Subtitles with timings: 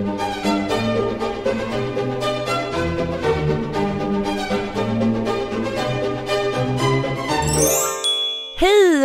[0.00, 0.08] Hej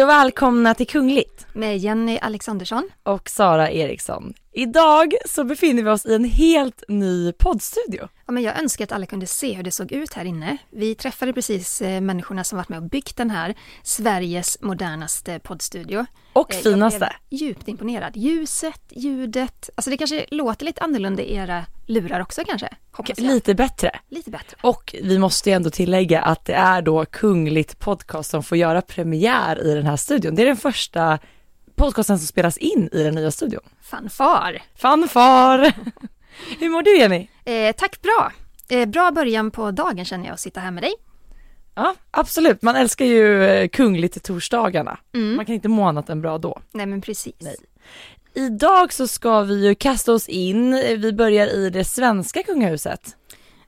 [0.04, 4.34] och välkomna till Kungligt med Jenny Alexandersson och Sara Eriksson.
[4.52, 8.08] Idag så befinner vi oss i en helt ny poddstudio.
[8.26, 10.58] Ja, men jag önskar att alla kunde se hur det såg ut här inne.
[10.70, 16.06] Vi träffade precis eh, människorna som varit med och byggt den här, Sveriges modernaste poddstudio.
[16.34, 17.00] Och eh, finaste.
[17.00, 18.18] Jag blev djupt imponerad.
[18.18, 22.70] Ljuset, ljudet, alltså det kanske låter lite annorlunda i era lurar också kanske?
[23.18, 23.92] Lite bättre.
[24.10, 24.58] Lite bättre.
[24.62, 28.82] Och vi måste ju ändå tillägga att det är då Kungligt Podcast som får göra
[28.82, 30.36] premiär i den här studion.
[30.36, 31.20] Det är den första
[31.76, 33.62] podcasten som spelas in i den nya studion.
[33.82, 34.62] Fanfar!
[34.76, 35.60] Fanfar!
[36.60, 37.28] Hur mår du Jenny?
[37.46, 38.32] Eh, tack bra!
[38.70, 40.94] Eh, bra början på dagen känner jag att sitta här med dig.
[41.76, 42.62] Ja, absolut.
[42.62, 45.00] Man älskar ju eh, kungligt torsdagarna.
[45.14, 45.36] Mm.
[45.36, 46.62] Man kan inte må annat än bra då.
[46.72, 47.36] Nej, men precis.
[47.40, 47.56] Nej.
[48.34, 53.16] Idag så ska vi ju kasta oss in, vi börjar i det svenska kungahuset.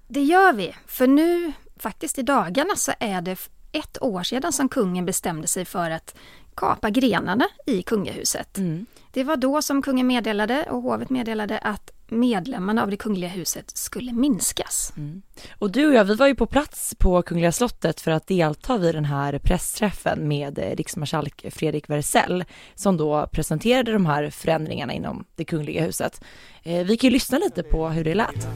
[0.07, 4.69] Det gör vi, för nu, faktiskt i dagarna, så är det ett år sedan som
[4.69, 6.15] kungen bestämde sig för att
[6.57, 8.57] kapa grenarna i kungahuset.
[8.57, 8.85] Mm.
[9.11, 13.77] Det var då som kungen meddelade och hovet meddelade att medlemmarna av det kungliga huset
[13.77, 14.93] skulle minskas.
[14.97, 15.21] Mm.
[15.59, 18.77] Och du och jag, vi var ju på plats på Kungliga slottet för att delta
[18.77, 24.93] vid den här pressträffen med eh, riksmarskalk Fredrik Wersäll som då presenterade de här förändringarna
[24.93, 26.21] inom det kungliga huset.
[26.63, 28.47] Eh, vi kan ju lyssna lite på hur det lät.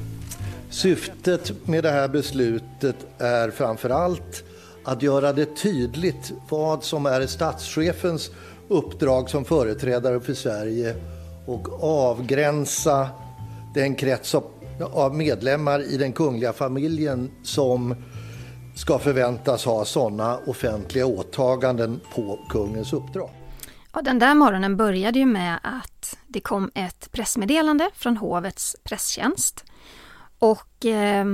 [0.69, 4.43] Syftet med det här beslutet är framför allt
[4.83, 8.31] att göra det tydligt vad som är statschefens
[8.67, 10.95] uppdrag som företrädare för Sverige
[11.45, 13.09] och avgränsa
[13.73, 14.35] den krets
[14.93, 17.95] av medlemmar i den kungliga familjen som
[18.75, 23.29] ska förväntas ha sådana offentliga åtaganden på kungens uppdrag.
[23.93, 29.65] Ja, den där morgonen började ju med att det kom ett pressmeddelande från hovets presstjänst.
[30.39, 31.25] Och eh,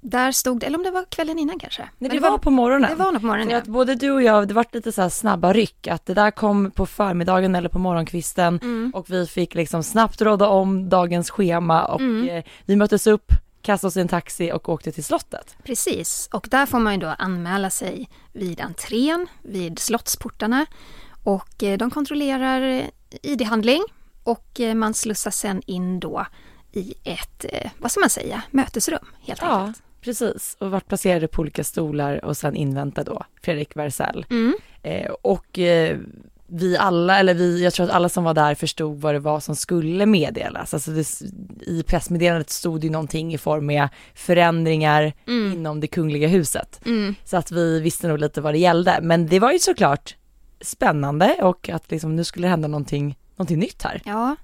[0.00, 1.82] där stod det, eller om det var kvällen innan kanske.
[1.98, 2.90] Nej, det, det var, var, på morgonen.
[2.90, 3.58] Det var nog på morgonen, För ja.
[3.58, 6.70] att både du och jag, det var lite så snabba ryck, att det där kom
[6.70, 8.92] på förmiddagen eller på morgonkvisten mm.
[8.94, 12.28] och vi fick liksom snabbt råda om dagens schema och mm.
[12.28, 15.56] eh, vi möttes upp, kastade oss i en taxi och åkte till slottet.
[15.64, 20.66] Precis, och där får man ju då anmäla sig vid entrén, vid slottsportarna
[21.24, 22.82] och eh, de kontrollerar
[23.22, 23.82] ID-handling
[24.22, 26.26] och eh, man slussas sen in då
[26.72, 29.58] i ett, eh, vad ska man säga, mötesrum helt ja.
[29.58, 29.82] enkelt.
[30.00, 34.26] Precis, och vart placerade på olika stolar och sen invänta då Fredrik Wersäll.
[34.30, 34.54] Mm.
[34.82, 35.98] Eh, och eh,
[36.50, 39.40] vi alla, eller vi, jag tror att alla som var där förstod vad det var
[39.40, 40.74] som skulle meddelas.
[40.74, 41.22] Alltså det,
[41.60, 45.52] i pressmeddelandet stod ju någonting i form med förändringar mm.
[45.52, 46.80] inom det kungliga huset.
[46.86, 47.14] Mm.
[47.24, 48.98] Så att vi visste nog lite vad det gällde.
[49.02, 50.16] Men det var ju såklart
[50.60, 54.02] spännande och att liksom nu skulle det hända någonting, någonting nytt här.
[54.04, 54.36] Ja,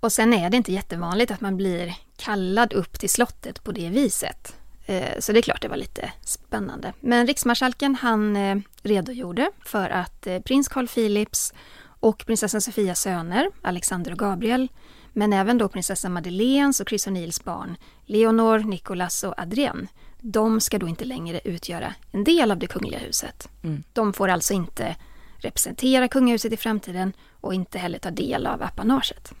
[0.00, 3.88] och sen är det inte jättevanligt att man blir kallad upp till slottet på det
[3.88, 4.56] viset.
[4.86, 6.92] Eh, så det är klart det var lite spännande.
[7.00, 13.50] Men riksmarskalken han eh, redogjorde för att eh, prins Carl Philips och prinsessan Sofias söner,
[13.62, 14.68] Alexander och Gabriel,
[15.12, 17.76] men även då prinsessan Madeleines och Chris O'Neills barn,
[18.06, 19.86] Leonor, Nicolas och Adrienne,
[20.20, 23.48] de ska då inte längre utgöra en del av det kungliga huset.
[23.62, 23.82] Mm.
[23.92, 24.96] De får alltså inte
[25.36, 29.32] representera kungahuset i framtiden och inte heller ta del av apanaget.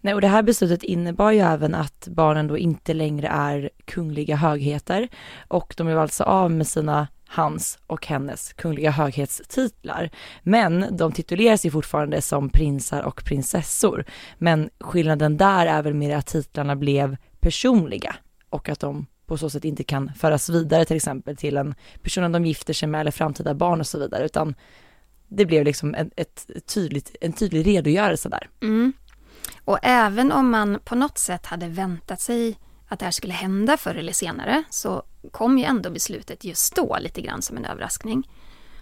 [0.00, 4.36] Nej, och det här beslutet innebar ju även att barnen då inte längre är kungliga
[4.36, 5.08] högheter
[5.48, 10.10] och de är alltså av med sina hans och hennes kungliga höghetstitlar.
[10.42, 14.04] Men de tituleras ju fortfarande som prinsar och prinsessor.
[14.38, 18.16] Men skillnaden där är väl mer att titlarna blev personliga
[18.50, 22.32] och att de på så sätt inte kan föras vidare till exempel till en person
[22.32, 24.54] de gifter sig med eller framtida barn och så vidare, utan
[25.28, 28.48] det blev liksom en, ett tydligt, en tydlig redogörelse där.
[28.62, 28.92] Mm.
[29.64, 33.76] Och även om man på något sätt hade väntat sig att det här skulle hända
[33.76, 38.30] förr eller senare så kom ju ändå beslutet just då lite grann som en överraskning.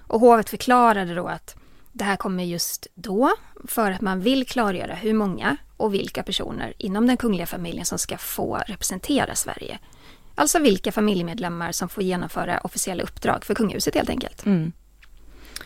[0.07, 1.57] Och hovet förklarade då att
[1.93, 3.31] det här kommer just då
[3.65, 7.99] för att man vill klargöra hur många och vilka personer inom den kungliga familjen som
[7.99, 9.79] ska få representera Sverige.
[10.35, 14.47] Alltså vilka familjemedlemmar som får genomföra officiella uppdrag för kungahuset helt enkelt.
[14.47, 14.73] Mm.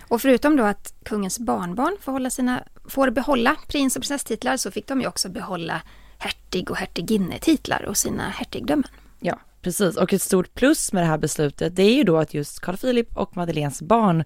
[0.08, 4.70] Och förutom då att kungens barnbarn får, hålla sina, får behålla prins och prinsesstitlar så
[4.70, 5.82] fick de ju också behålla
[6.18, 8.90] hertig och hertiginnetitlar och sina hertigdömen.
[9.20, 9.96] Ja, precis.
[9.96, 12.76] Och ett stort plus med det här beslutet det är ju då att just Carl
[12.76, 14.24] Philip och Madeleines barn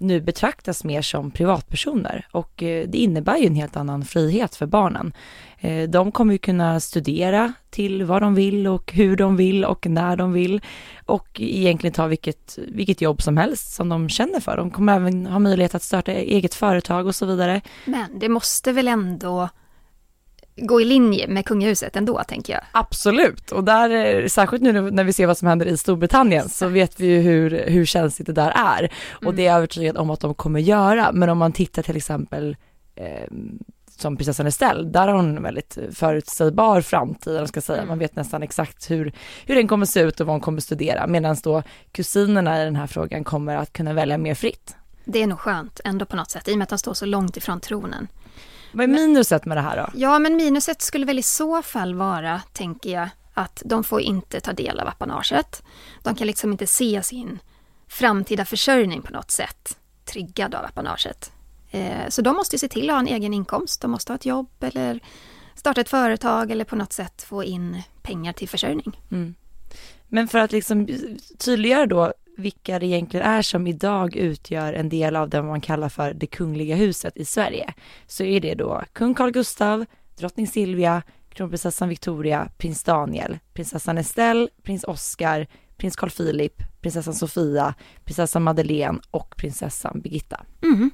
[0.00, 4.66] nu betraktas mer som privatpersoner och eh, det innebär ju en helt annan frihet för
[4.66, 5.12] barnen.
[5.60, 9.86] Eh, de kommer ju kunna studera till vad de vill och hur de vill och
[9.86, 10.60] när de vill
[11.06, 14.56] och egentligen ta vilket, vilket jobb som helst som de känner för.
[14.56, 17.60] De kommer även ha möjlighet att starta eget företag och så vidare.
[17.84, 19.48] Men det måste väl ändå
[20.62, 22.62] gå i linje med kungahuset ändå, tänker jag.
[22.72, 27.00] Absolut, och där, särskilt nu när vi ser vad som händer i Storbritannien, så vet
[27.00, 28.92] vi ju hur, hur känsligt det där är.
[29.10, 29.36] Och Mm.
[29.36, 31.12] det är jag övertygad om att de kommer göra.
[31.12, 32.56] Men om man tittar till exempel
[32.94, 33.28] eh,
[33.96, 37.78] som prinsessan Estelle, där har hon en väldigt förutsägbar framtid, man ska säga.
[37.78, 37.88] Mm.
[37.88, 39.12] Man vet nästan exakt hur,
[39.46, 41.62] hur den kommer se ut och vad hon kommer studera, medan då
[41.92, 44.76] kusinerna i den här frågan kommer att kunna välja mer fritt.
[45.04, 47.06] Det är nog skönt ändå på något sätt, i och med att de står så
[47.06, 48.08] långt ifrån tronen.
[48.72, 49.90] Vad är minuset med det här då?
[49.94, 54.40] Ja, men minuset skulle väl i så fall vara, tänker jag, att de får inte
[54.40, 55.62] ta del av apanaget.
[56.02, 57.38] De kan liksom inte se sin
[57.88, 61.32] framtida försörjning på något sätt tryggad av apanaget.
[61.70, 63.80] Eh, så de måste ju se till att ha en egen inkomst.
[63.80, 65.00] De måste ha ett jobb eller
[65.54, 69.00] starta ett företag eller på något sätt få in pengar till försörjning.
[69.10, 69.34] Mm.
[70.08, 70.86] Men för att liksom
[71.38, 75.88] tydliggöra då vilka det egentligen är som idag utgör en del av det man kallar
[75.88, 77.74] för det kungliga huset i Sverige,
[78.06, 79.86] så är det då kung Carl Gustaf,
[80.18, 85.46] drottning Silvia, kronprinsessan Victoria, prins Daniel, prinsessan Estelle, prins Oscar,
[85.76, 87.74] prins Carl Philip, prinsessan Sofia,
[88.04, 90.44] prinsessan Madeleine och prinsessan Birgitta.
[90.62, 90.90] Mm.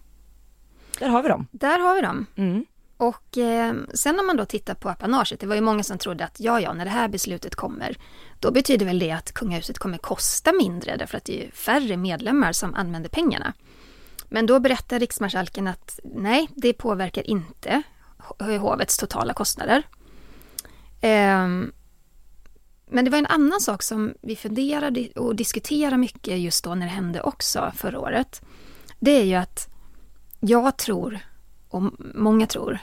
[0.98, 1.46] Där har vi dem.
[1.50, 2.26] Där har vi dem.
[2.36, 2.64] Mm.
[3.04, 6.24] Och eh, sen om man då tittar på apanaget, det var ju många som trodde
[6.24, 7.96] att ja, ja, när det här beslutet kommer,
[8.40, 11.96] då betyder väl det att kungahuset kommer kosta mindre därför att det är ju färre
[11.96, 13.52] medlemmar som använder pengarna.
[14.28, 17.82] Men då berättar riksmarskalken att nej, det påverkar inte
[18.60, 19.82] hovets totala kostnader.
[21.00, 21.72] Ehm,
[22.86, 26.86] men det var en annan sak som vi funderade och diskuterade mycket just då när
[26.86, 28.42] det hände också förra året.
[29.00, 29.68] Det är ju att
[30.40, 31.20] jag tror
[31.74, 31.82] och
[32.14, 32.78] många tror,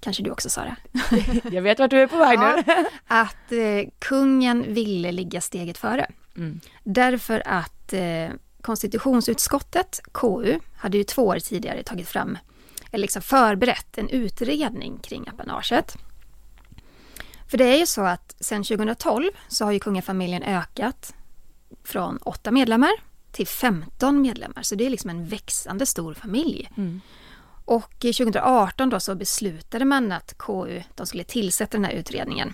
[0.00, 0.76] kanske du också Sara,
[1.50, 2.74] Jag vet vart du är på väg nu.
[3.06, 6.10] att eh, kungen ville ligga steget före.
[6.36, 6.60] Mm.
[6.84, 8.28] Därför att eh,
[8.60, 12.38] konstitutionsutskottet, KU, hade ju två år tidigare tagit fram,
[12.90, 15.96] eller liksom förberett en utredning kring apanaget.
[17.48, 21.14] För det är ju så att sedan 2012 så har ju kungafamiljen ökat
[21.84, 22.90] från åtta medlemmar
[23.32, 26.70] till 15 medlemmar, så det är liksom en växande stor familj.
[26.76, 27.00] Mm.
[27.66, 32.52] Och 2018 då så beslutade man att KU de skulle tillsätta den här utredningen.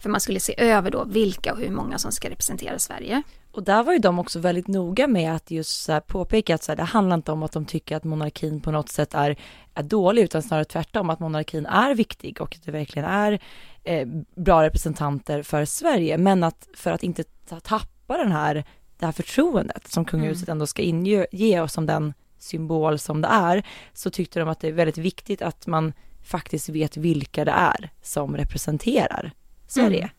[0.00, 3.22] För man skulle se över då vilka och hur många som ska representera Sverige.
[3.52, 6.76] Och där var ju de också väldigt noga med att just påpeka att så här,
[6.76, 9.36] det handlar inte om att de tycker att monarkin på något sätt är,
[9.74, 13.40] är dålig, utan snarare tvärtom, att monarkin är viktig och att det verkligen är
[13.84, 18.64] eh, bra representanter för Sverige, men att för att inte ta- tappa den här,
[18.98, 23.28] det här förtroendet som kungahuset ändå ska inge ge oss som den symbol som det
[23.28, 25.92] är, så tyckte de att det är väldigt viktigt att man
[26.22, 29.32] faktiskt vet vilka det är som representerar
[29.66, 30.02] Sverige.
[30.02, 30.10] Mm.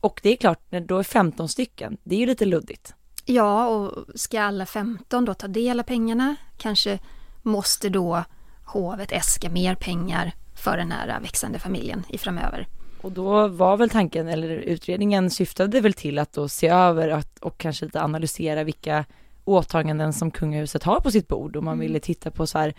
[0.00, 2.94] Och det är klart, när då är 15 stycken, det är ju lite luddigt.
[3.24, 6.36] Ja, och ska alla 15 då ta del av pengarna?
[6.58, 6.98] Kanske
[7.42, 8.24] måste då
[8.64, 12.66] hovet äska mer pengar för den här växande familjen i framöver.
[13.02, 17.38] Och då var väl tanken, eller utredningen syftade väl till att då se över att,
[17.38, 19.04] och kanske lite analysera vilka
[19.50, 21.86] åtaganden som kungahuset har på sitt bord och man Mm.
[21.86, 22.74] ville titta på så här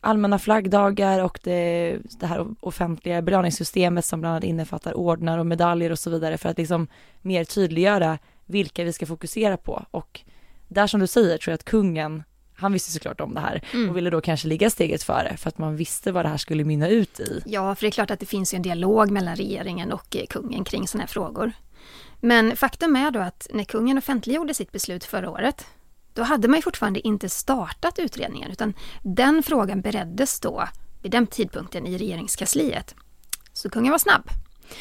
[0.00, 5.92] allmänna flaggdagar och det, det här offentliga belöningssystemet som bland annat innefattar ordnar och medaljer
[5.92, 6.88] och så vidare för att liksom
[7.22, 10.20] mer tydliggöra vilka vi ska fokusera på och
[10.68, 12.22] där som du säger tror jag att kungen
[12.54, 13.90] han visste såklart om det här Mm.
[13.90, 16.64] och ville då kanske ligga steget före för att man visste vad det här skulle
[16.64, 17.42] mynna ut i.
[17.46, 20.26] Ja, för det är klart att det finns ju en dialog mellan regeringen och eh,
[20.26, 21.52] kungen kring sådana här frågor.
[22.20, 25.66] Men faktum är då att när kungen offentliggjorde sitt beslut förra året,
[26.20, 30.68] då hade man ju fortfarande inte startat utredningen, utan den frågan bereddes då
[31.02, 32.94] vid den tidpunkten i regeringskansliet.
[33.52, 34.22] Så kungen var snabb.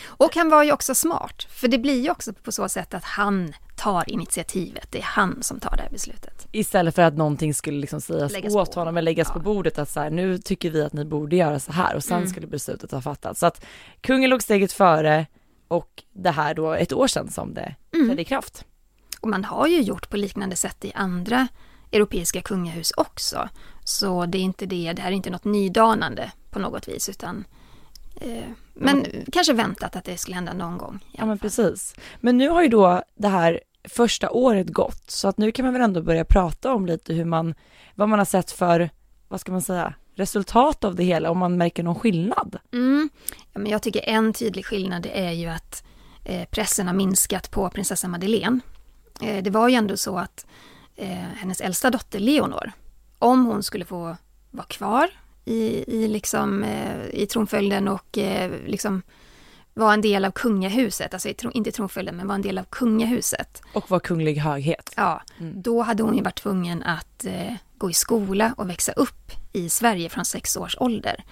[0.06, 3.04] Och han var ju också smart, för det blir ju också på så sätt att
[3.04, 4.88] han tar initiativet.
[4.92, 6.48] Det är han som tar det här beslutet.
[6.52, 8.80] Istället för att någonting skulle liksom sägas Läggas åt på.
[8.80, 9.34] honom eller läggas Ja.
[9.34, 12.04] på bordet att så här, nu tycker vi att ni borde göra så här och
[12.04, 12.30] sen Mm.
[12.30, 13.40] skulle beslutet ha fattats.
[13.40, 13.66] Så att
[14.02, 15.26] kungen låg steget före
[15.68, 18.08] och det här då ett år sedan som det Mm.
[18.08, 18.66] trädde i kraft.
[19.20, 21.48] Och man har ju gjort på liknande sätt i andra
[21.92, 23.50] europeiska kungahus också.
[23.84, 27.46] Så det är inte det, det här är inte något nydanande på något vis utan
[28.16, 31.00] eh, men kanske väntat att det skulle hända någon gång.
[31.12, 31.42] Ja men fall.
[31.42, 31.96] precis.
[32.20, 35.74] Men nu har ju då det här första året gått så att nu kan man
[35.74, 37.56] väl ändå börja prata om lite hur man,
[37.96, 38.90] vad man har sett för,
[39.28, 42.58] vad ska man säga, resultat av det hela, om man märker någon skillnad.
[42.74, 43.10] Mm.
[43.54, 45.84] Ja, men jag tycker en tydlig skillnad är ju att
[46.26, 48.60] eh, pressen har minskat på prinsessan Madeleine.
[49.22, 50.46] Eh, det var ju ändå så att
[50.96, 52.72] eh, hennes äldsta dotter Leonor,
[53.20, 54.18] om hon skulle få
[54.52, 55.10] vara kvar
[55.46, 58.18] i, i, liksom, eh, i tronföljden och
[58.66, 59.02] liksom
[59.74, 63.62] vara en del av kungahuset, alltså inte tronföljden men vara en del av kungahuset.
[63.74, 64.94] Och vad kunglig höghet.
[64.98, 65.62] Ja, Mm.
[65.62, 69.70] då hade hon ju varit tvungen att eh, gå i skola och växa upp i
[69.70, 71.24] Sverige från sex års ålder.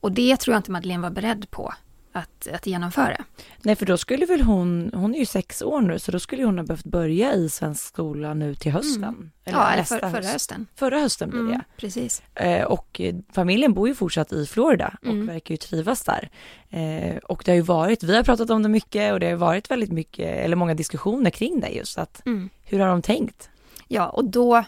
[0.00, 1.74] Och det tror jag inte Madeleine var beredd på
[2.14, 3.24] att, att genomföra.
[3.62, 6.44] Nej, för då skulle väl hon, hon är ju sex år nu, så då skulle
[6.44, 9.04] hon ha behövt börja i svensk skola nu till hösten.
[9.04, 9.30] Mm.
[9.44, 10.32] Eller ja, eller för, förra höst.
[10.32, 10.66] hösten.
[10.74, 11.46] Förra hösten blir det.
[11.46, 12.22] Mm, precis.
[12.34, 13.00] Eh, och
[13.32, 15.26] familjen bor ju fortsatt i Florida och mm.
[15.26, 16.30] verkar ju trivas där.
[16.70, 19.36] Eh, och det har ju varit, vi har pratat om det mycket och det har
[19.36, 21.98] varit väldigt mycket, eller många diskussioner kring det just.
[21.98, 22.50] Att, mm.
[22.62, 23.50] Hur har de tänkt?
[23.88, 24.64] Ja, och då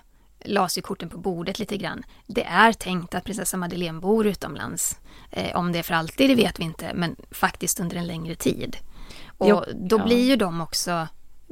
[0.47, 2.03] lades ju korten på bordet lite grann.
[2.27, 4.99] Det är tänkt att prinsessa Madeleine bor utomlands.
[5.31, 8.35] Eh, om det är för alltid, det vet vi inte, men faktiskt under en längre
[8.35, 8.77] tid.
[9.39, 10.05] Och jo, då ja.
[10.05, 11.09] blir ju de också,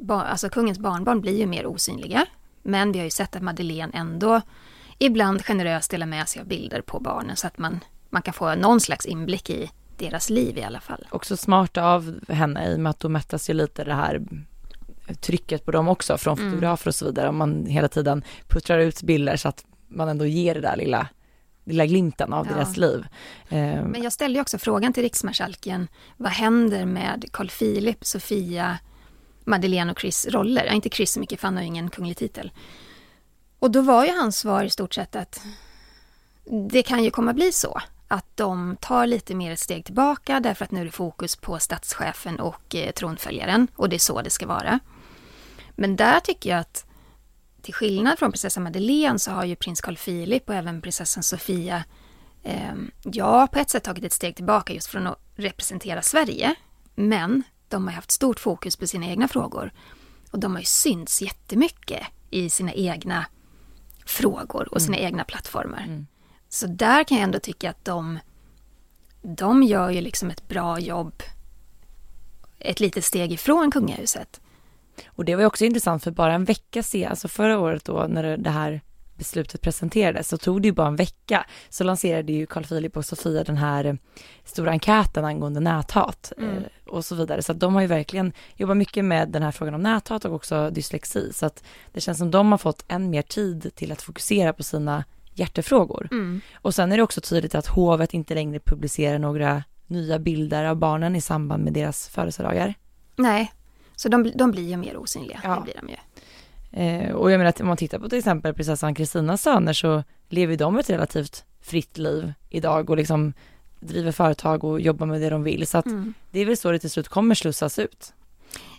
[0.09, 2.25] alltså kungens barnbarn blir ju mer osynliga.
[2.63, 4.41] Men vi har ju sett att Madeleine ändå
[4.97, 8.55] ibland generöst delar med sig av bilder på barnen så att man, man kan få
[8.55, 11.07] någon slags inblick i deras liv i alla fall.
[11.11, 14.21] Också smart av henne i och med att då mättas ju lite det här
[15.21, 16.51] trycket på dem också från mm.
[16.51, 17.29] fotografer och så vidare.
[17.29, 21.07] Om man hela tiden puttrar ut bilder så att man ändå ger det där lilla
[21.65, 22.53] lilla glimten av ja.
[22.53, 23.05] deras liv.
[23.49, 28.77] Eh, Men jag ställde också frågan till riksmarskalken, vad händer med Carl Philip, Sofia,
[29.43, 30.65] Madeleine och Chris roller?
[30.65, 32.51] Ja, inte Chris så mycket, för han har ju ingen kunglig titel.
[33.59, 35.41] Och då var ju hans svar i stort sett att
[36.69, 40.65] det kan ju komma bli så att de tar lite mer ett steg tillbaka därför
[40.65, 44.29] att nu är det fokus på statschefen och eh, tronföljaren och det är så det
[44.29, 44.79] ska vara.
[45.75, 46.85] Men där tycker jag att
[47.61, 51.83] till skillnad från prinsessan Madeleine så har ju prins Carl Philip och även prinsessan Sofia
[52.43, 56.55] eh, ja, på ett sätt tagit ett steg tillbaka just från att representera Sverige.
[56.95, 59.71] Men de har haft stort fokus på sina egna frågor.
[60.31, 63.25] Och de har ju synts jättemycket i sina egna
[64.05, 65.07] frågor och sina mm.
[65.07, 65.83] egna plattformar.
[65.83, 66.07] Mm.
[66.49, 68.19] Så där kan jag ändå tycka att de,
[69.21, 71.23] de gör ju liksom ett bra jobb
[72.65, 74.41] ett litet steg ifrån kungahuset.
[75.07, 78.37] Och det var också intressant för bara en vecka sedan, alltså förra året då när
[78.37, 78.81] det här
[79.17, 83.05] beslutet presenterades så tog det ju bara en vecka så lanserade ju Carl Philip och
[83.05, 83.97] Sofia den här
[84.43, 86.57] stora enkäten angående näthat mm.
[86.57, 87.41] eh, och så vidare.
[87.41, 90.33] Så att de har ju verkligen jobbat mycket med den här frågan om näthat och
[90.33, 91.33] också dyslexi.
[91.33, 94.63] Så att det känns som de har fått än mer tid till att fokusera på
[94.63, 96.07] sina hjärtefrågor.
[96.11, 96.41] Mm.
[96.53, 100.75] Och sen är det också tydligt att hovet inte längre publicerar några nya bilder av
[100.75, 102.73] barnen i samband med deras födelsedagar.
[103.15, 103.51] Nej,
[103.95, 105.39] så de, de blir ju mer osynliga.
[105.43, 105.55] Ja.
[105.55, 105.95] Det blir de ju.
[106.75, 110.03] Eh, och jag menar att om man tittar på till exempel prinsessan Kristinas söner så
[110.29, 113.33] lever de ett relativt fritt liv idag och liksom
[113.79, 115.67] driver företag och jobbar med det de vill.
[115.67, 116.13] Så att mm.
[116.31, 118.13] det är väl så det till slut kommer slussas ut.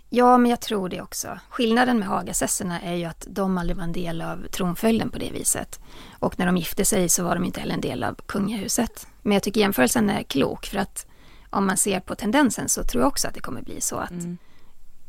[0.09, 1.39] Ja, men jag tror det också.
[1.49, 5.31] Skillnaden med Hagasesserna är ju att de aldrig var en del av tronföljden på det
[5.31, 5.79] viset.
[6.19, 9.07] Och när de gifte sig så var de inte heller en del av kungahuset.
[9.21, 11.07] Men jag tycker jämförelsen är klok för att
[11.49, 14.11] om man ser på tendensen så tror jag också att det kommer bli så att
[14.11, 14.37] mm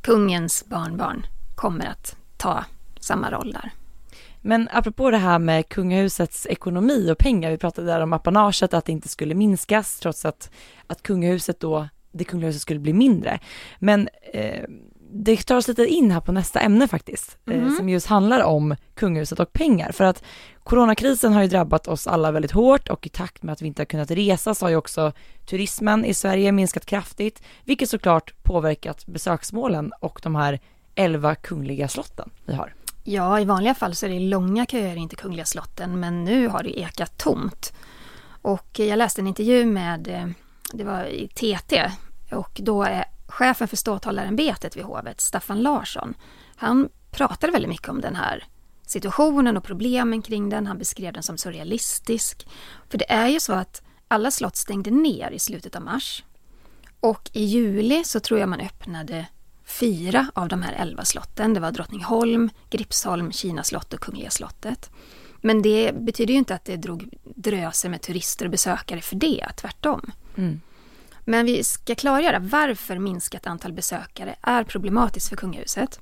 [0.01, 2.65] kungens barnbarn kommer att ta
[3.01, 3.71] samma roll där.
[4.41, 8.85] Men apropå det här med kungahusets ekonomi och pengar, vi pratade där om apanaget, att
[8.85, 10.51] det inte skulle minskas trots att,
[10.87, 13.41] att kungahuset då, det kungahuset skulle bli mindre.
[13.79, 14.65] Men eh,
[15.11, 17.67] det tar oss lite in här på nästa ämne faktiskt, mm.
[17.67, 19.93] eh, som just handlar om kungahuset och pengar.
[19.93, 20.23] För att
[20.65, 23.81] coronakrisen har ju drabbat oss alla väldigt hårt och i takt med att vi inte
[23.83, 25.13] har kunnat resa så har ju också
[25.47, 30.61] turismen i Sverige minskat kraftigt, vilket såklart påverkat besöksmålen och de här
[30.95, 32.75] elva kungliga slotten vi har.
[33.05, 36.49] Ja, i vanliga fall så är det långa köer in till Kungliga slotten, men nu
[36.49, 37.73] har det ekat tomt.
[38.43, 40.29] Och jag läste en intervju med, eh,
[40.73, 41.91] det var i TT,
[42.31, 42.87] och då
[43.29, 46.15] chefen för ståthållarämbetet vid hovet, Staffan Larsson,
[46.57, 48.45] han pratade väldigt mycket om den här
[48.87, 50.67] situationen och problemen kring den.
[50.67, 52.49] Han beskrev den som surrealistisk.
[52.89, 56.25] För det är ju så att alla slott stängde ner i slutet av mars.
[57.01, 59.27] Och i juli så tror jag man öppnade
[59.65, 61.55] fyra av de här elva slotten.
[61.55, 64.91] Det var Drottningholm, Gripsholm, Kina slott och Kungliga slottet.
[65.41, 69.47] Men det betyder ju inte att det drog dröser med turister och besökare för det,
[69.57, 70.13] tvärtom.
[70.37, 70.61] Mm.
[71.29, 76.01] Men vi ska klargöra varför minskat antal besökare är problematiskt för kungahuset.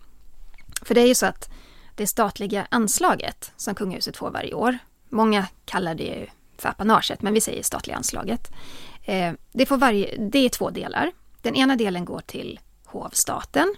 [0.83, 1.51] För det är ju så att
[1.95, 4.79] det statliga anslaget som kungahuset får varje år,
[5.09, 6.27] många kallar det ju
[6.59, 8.51] för apanaget, men vi säger statliga anslaget.
[9.03, 11.13] Eh, det, får varje, det är två delar.
[11.43, 13.75] Den ena delen går till hovstaten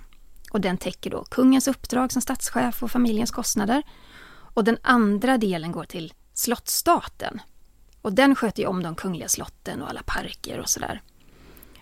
[0.51, 3.83] och den täcker då kungens uppdrag som statschef och familjens kostnader.
[4.31, 7.41] Och den andra delen går till slottsstaten
[8.03, 11.03] och den sköter ju om de kungliga slotten och alla parker och sådär.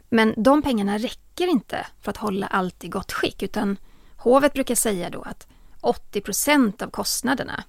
[0.09, 3.77] Men de pengarna räcker inte för att hålla allt i gott skick utan
[4.17, 5.47] hovet brukar säga då att
[5.81, 7.65] 80 procent av kostnaderna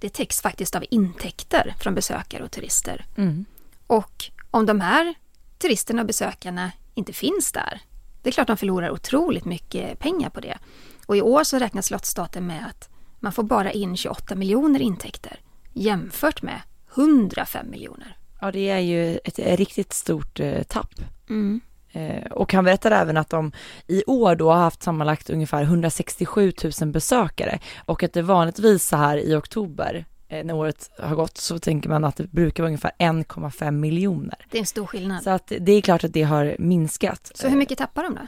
[0.00, 3.06] det täcks faktiskt av intäkter från besökare och turister.
[3.16, 3.44] Mm.
[3.86, 5.14] Och om de här
[5.58, 7.80] turisterna och besökarna inte finns där,
[8.22, 10.58] det är klart de förlorar otroligt mycket pengar på det.
[11.06, 15.40] Och i år så räknar Slottsstaten med att man får bara in 28 miljoner intäkter
[15.72, 16.60] jämfört med
[16.94, 18.16] 105 miljoner.
[18.40, 20.94] Ja, det är ju ett riktigt stort eh, tapp.
[21.28, 21.60] Mm.
[21.92, 23.52] Eh, och han berättade även att de
[23.86, 28.96] i år då har haft sammanlagt ungefär 167 000 besökare och att det vanligtvis så
[28.96, 32.68] här i oktober eh, när året har gått så tänker man att det brukar vara
[32.68, 34.34] ungefär 1,5 miljoner.
[34.50, 35.22] Det är en stor skillnad.
[35.22, 37.32] Så att det är klart att det har minskat.
[37.34, 38.20] Så hur mycket tappar de då?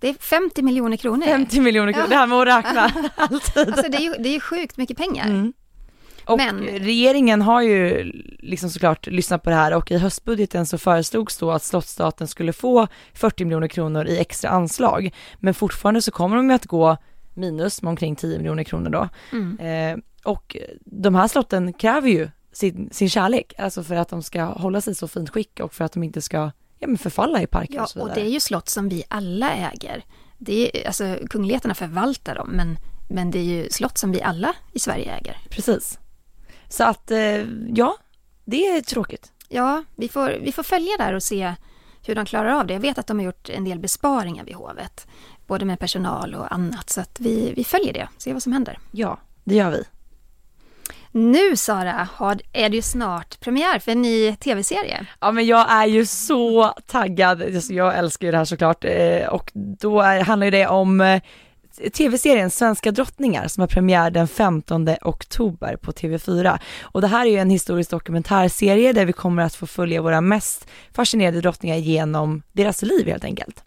[0.00, 1.26] Det är 50 miljoner kronor.
[1.26, 2.10] 50 miljoner kronor, Ja.
[2.10, 3.68] det här med att räkna alltid.
[3.68, 5.26] Alltså det är ju, det är ju sjukt mycket pengar.
[5.26, 5.52] Mm.
[6.28, 8.04] Och Men- regeringen har ju
[8.38, 12.52] liksom såklart lyssnat på det här och i höstbudgeten så föreslogs då att Slottsstaten skulle
[12.52, 15.14] få 40 miljoner kronor i extra anslag.
[15.38, 16.96] Men fortfarande så kommer de ju att gå
[17.34, 19.08] minus med omkring 10 miljoner kronor då.
[19.32, 19.58] Mm.
[19.58, 24.44] Eh, och de här slotten kräver ju sin, sin kärlek, alltså för att de ska
[24.44, 27.42] hålla sig i så fint skick och för att de inte ska ja, men förfalla
[27.42, 28.20] i parker Ja, och så och vidare.
[28.20, 30.04] det är ju slott som vi alla äger.
[30.38, 32.76] Det är, alltså, kungligheterna förvaltar dem, men,
[33.08, 35.36] men det är ju slott som vi alla i Sverige äger.
[35.50, 35.98] Precis.
[36.68, 37.96] Så att, eh, ja,
[38.44, 39.32] det är tråkigt.
[39.48, 41.54] Ja, vi får, vi får följa där och se
[42.06, 42.72] hur de klarar av det.
[42.72, 45.06] Jag vet att de har gjort en del besparingar vid hovet,
[45.46, 48.78] både med personal och annat, så att vi, vi följer det, ser vad som händer.
[48.90, 49.84] Ja, det gör vi.
[51.10, 55.06] Nu Sara, har, är det ju snart premiär för en ny tv-serie.
[55.20, 59.28] Ja men jag är ju så taggad, Alltså, jag älskar ju det här såklart eh,
[59.28, 61.22] och då är, handlar ju det om eh,
[61.92, 66.58] tv-serien Svenska drottningar som har premiär den 15 oktober på TV4.
[66.82, 70.20] Och det här är ju en historisk dokumentärserie där vi kommer att få följa våra
[70.20, 73.62] mest fascinerande drottningar genom deras liv helt enkelt.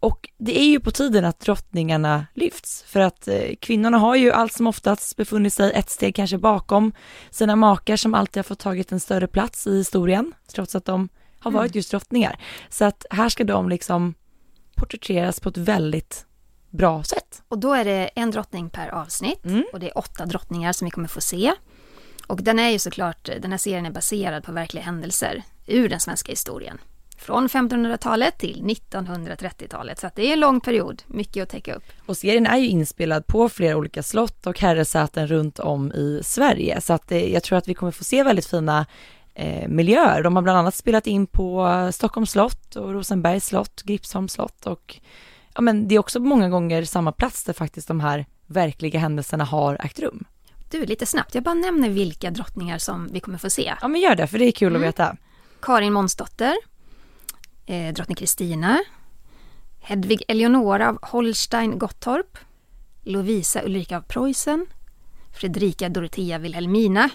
[0.00, 4.32] Och det är ju på tiden att drottningarna lyfts, för att eh, kvinnorna har ju
[4.32, 6.92] allt som oftast befunnit sig ett steg kanske bakom
[7.30, 11.08] sina makar som alltid har fått tagit en större plats i historien, trots att de
[11.40, 12.40] har varit just drottningar.
[12.68, 14.14] Så att här ska de liksom
[14.74, 16.24] porträtteras på ett väldigt
[16.78, 17.42] bra sätt.
[17.48, 19.64] Och då är det en drottning per avsnitt Mm.
[19.72, 21.52] och det är åtta drottningar som vi kommer få se.
[22.26, 26.00] Och den är ju såklart, den här serien är baserad på verkliga händelser ur den
[26.00, 26.78] svenska historien.
[27.18, 31.84] Från 1500-talet till 1930-talet, så att det är en lång period, mycket att täcka upp.
[32.06, 36.80] Och serien är ju inspelad på flera olika slott och herresäten runt om i Sverige,
[36.80, 38.86] så att eh, jag tror att vi kommer få se väldigt fina
[39.34, 40.22] eh, miljöer.
[40.22, 45.00] De har bland annat spelat in på Stockholms slott och Rosenbergs slott, Gripsholms slott och
[45.58, 49.44] ja men det är också många gånger samma plats där faktiskt de här verkliga händelserna
[49.44, 50.24] har ägt rum.
[50.70, 53.74] Du, lite snabbt, jag bara nämner vilka drottningar som vi kommer få se.
[53.80, 54.82] Ja men gör det, för det är kul Mm.
[54.82, 55.16] att veta.
[55.62, 56.54] Karin Månsdotter,
[57.66, 58.78] eh, drottning Kristina,
[59.80, 62.38] Hedvig Eleonora av Holstein-Gottorp,
[63.02, 64.66] Lovisa Ulrika av Preussen,
[65.40, 67.10] Fredrika Dorothea Wilhelmina,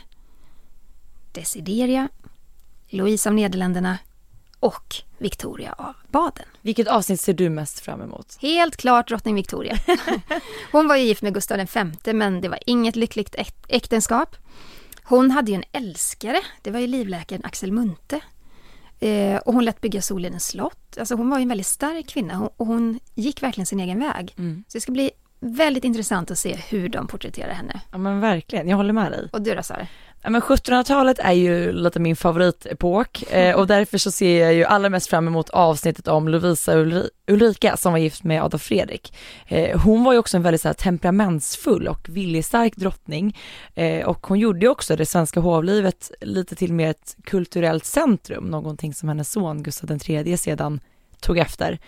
[1.31, 2.09] Desideria,
[2.89, 3.97] Louise av Nederländerna
[4.63, 6.45] och Victoria av Baden.
[6.61, 8.37] Vilket avsnitt ser du mest fram emot?
[8.41, 9.77] Helt klart drottning Victoria.
[10.71, 11.67] Hon var ju gift med Gustav
[12.03, 14.35] V men det var inget lyckligt äk- äktenskap.
[15.03, 18.19] Hon hade ju en älskare, det var ju livläkaren Axel Munthe.
[18.99, 20.97] Eh, och hon lät bygga Solidens slott.
[20.99, 23.99] Alltså hon var ju en väldigt stark kvinna hon, och hon gick verkligen sin egen
[23.99, 24.33] väg.
[24.37, 24.63] Mm.
[24.67, 27.81] Så det ska bli väldigt intressant att se hur de porträtterar henne.
[27.91, 29.29] Ja men verkligen, jag håller med dig.
[29.33, 29.87] Och du då Sara?
[30.23, 34.63] Ja, men 1700-talet är ju lite min favoritepok eh, och därför så ser jag ju
[34.63, 39.13] allra mest fram emot avsnittet om Lovisa Ulri- Ulrika som var gift med Adolf Fredrik.
[39.47, 43.37] Eh, hon var ju också en väldigt så här, temperamentsfull och viljestark drottning
[43.75, 48.43] eh, och hon gjorde ju också det svenska hovlivet lite till mer ett kulturellt centrum,
[48.43, 50.79] någonting som hennes son Gustav III sedan
[51.23, 51.79] tog efter.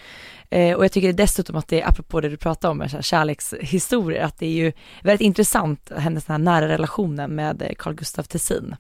[0.50, 4.40] Eh, och jag tycker dessutom att det, apropå det du pratade om, här kärlekshistorier, att
[4.40, 4.72] det är ju
[5.04, 8.76] väldigt intressant, hennes här nära relationen med eh, Carl Gustaf Tessin.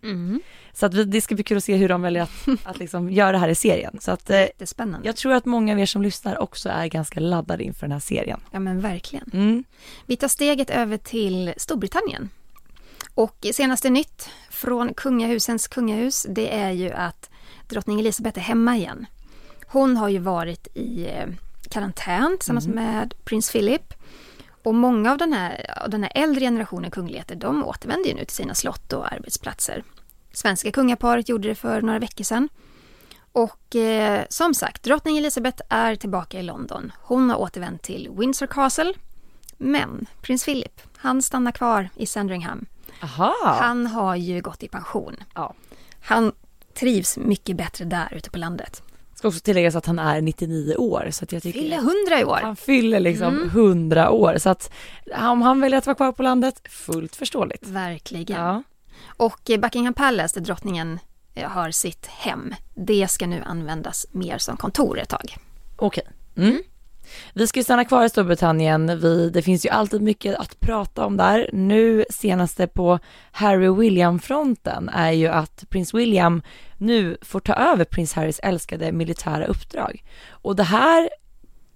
[0.73, 3.09] Så att vi, det ska bli kul att se hur de väljer att, att liksom
[3.11, 3.97] göra det här i serien.
[4.01, 5.07] Så att eh, Det är spännande.
[5.07, 7.99] jag tror att många av er som lyssnar också är ganska laddade inför den här
[7.99, 8.39] serien.
[8.51, 9.29] Ja men verkligen.
[9.33, 9.63] Mm.
[10.05, 12.29] Vi tar steget över till Storbritannien.
[13.13, 17.29] Och senaste nytt från kungahusens kungahus, det är ju att
[17.67, 19.05] drottning Elizabeth är hemma igen.
[19.67, 21.27] Hon har ju varit i eh,
[21.69, 23.93] karantän tillsammans med prins Philip.
[24.63, 28.25] Och många av den här, av den här äldre generationen kungligheter, de återvänder ju nu
[28.25, 29.83] till sina slott och arbetsplatser.
[30.33, 32.49] Svenska kungaparet gjorde det för några veckor sedan.
[33.31, 36.91] Och eh, som sagt, drottning Elizabeth är tillbaka i London.
[37.01, 38.93] Hon har återvänt till Windsor Castle.
[39.57, 42.65] Men prins Philip, han stannar kvar i Sandringham.
[43.01, 43.57] Aha!
[43.61, 45.15] Han har ju gått i pension.
[45.33, 45.53] Ja.
[46.01, 46.31] Han
[46.73, 48.83] trivs mycket bättre där ute på landet.
[49.15, 52.25] Ska också tilläggas att han är 99 år så att jag tycker Fyller 100 i
[52.25, 52.39] år.
[52.41, 53.49] han fyller liksom Mm.
[53.49, 54.71] 100 år så att
[55.31, 57.67] om han väljer att vara kvar på landet, fullt förståeligt.
[57.67, 58.37] Verkligen.
[58.41, 58.63] Ja.
[59.17, 60.99] Och eh, Buckingham Palace, där drottningen
[61.35, 65.37] eh, har sitt hem, det ska nu användas mer som kontor ett tag.
[65.75, 66.03] Okej.
[66.37, 66.57] Mm.
[67.33, 68.99] Vi ska ju stanna kvar i Storbritannien.
[68.99, 71.49] Vi, det finns ju alltid mycket att prata om där.
[71.53, 72.99] Nu senaste på
[73.31, 76.41] Harry och William-fronten är ju att prins William
[76.77, 80.03] nu får ta över prins Harrys älskade militära uppdrag.
[80.29, 81.09] Och det här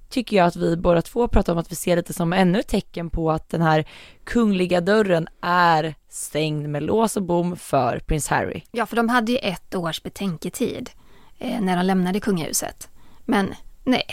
[0.09, 2.67] tycker jag att vi båda två pratar om att vi ser lite som ännu ett
[2.67, 3.85] tecken på att den här
[4.23, 8.61] kungliga dörren är stängd med lås och bom för prins Harry.
[8.71, 10.89] Ja, för de hade ju ett års betänketid
[11.37, 12.89] eh, när de lämnade kungahuset.
[13.25, 14.05] Men nej,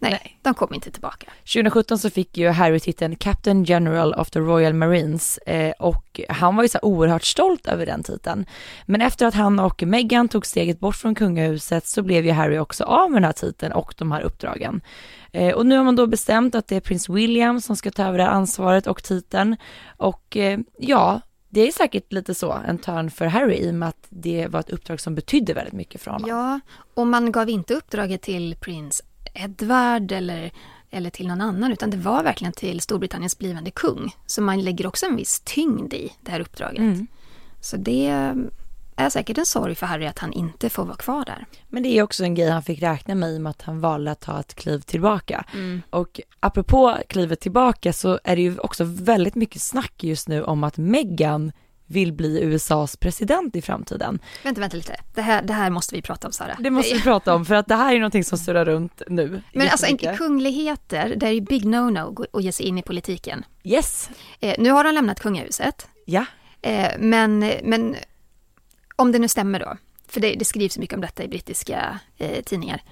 [0.00, 1.26] nej, nej, de kom inte tillbaka.
[1.38, 6.56] 2017 så fick ju Harry titeln Captain General of the Royal Marines eh, och han
[6.56, 8.46] var ju så oerhört stolt över den titeln.
[8.86, 12.58] Men efter att han och Meghan tog steget bort från kungahuset så blev ju Harry
[12.58, 14.80] också av med den här titeln och de här uppdragen.
[15.32, 18.04] Eh, och nu har man då bestämt att det är prins William som ska ta
[18.04, 19.56] över det här ansvaret och titeln.
[19.96, 23.88] Och eh, ja, det är säkert lite så, en törn för Harry i och med
[23.88, 26.28] att det var ett uppdrag som betydde väldigt mycket för honom.
[26.28, 26.60] Ja,
[26.94, 29.02] och man gav inte uppdraget till prins
[29.44, 30.50] Edward eller,
[30.90, 34.16] eller till någon annan, utan det var verkligen till Storbritanniens blivande kung.
[34.26, 36.78] Så man lägger också en viss tyngd i det här uppdraget.
[36.78, 37.06] Mm.
[37.60, 38.06] Så det
[38.96, 41.46] är säkert en sorg för Harry att han inte får vara kvar där.
[41.68, 43.80] Men det är också en grej han fick räkna med i och med att han
[43.80, 45.44] valde att ta ett kliv tillbaka.
[45.52, 45.82] Mm.
[45.90, 50.64] Och apropå klivet tillbaka så är det ju också väldigt mycket snack just nu om
[50.64, 51.52] att Meghan
[51.90, 54.18] vill bli USAs president i framtiden.
[54.44, 54.96] Vänta, vänta lite.
[55.14, 56.56] Det här, det här måste vi prata om Sara.
[56.60, 59.42] Det måste vi prata om för att det här är någonting som surrar runt nu.
[59.52, 63.44] Men alltså inte kungligheter, det är ju big no-no att ge sig in i politiken.
[63.64, 64.10] Yes.
[64.40, 65.88] Eh, nu har han lämnat kungahuset.
[66.04, 66.24] Ja.
[66.62, 67.96] Eh, men, men
[68.96, 69.76] om det nu stämmer då,
[70.08, 72.82] för det, det skrivs mycket om detta i brittiska eh, tidningar.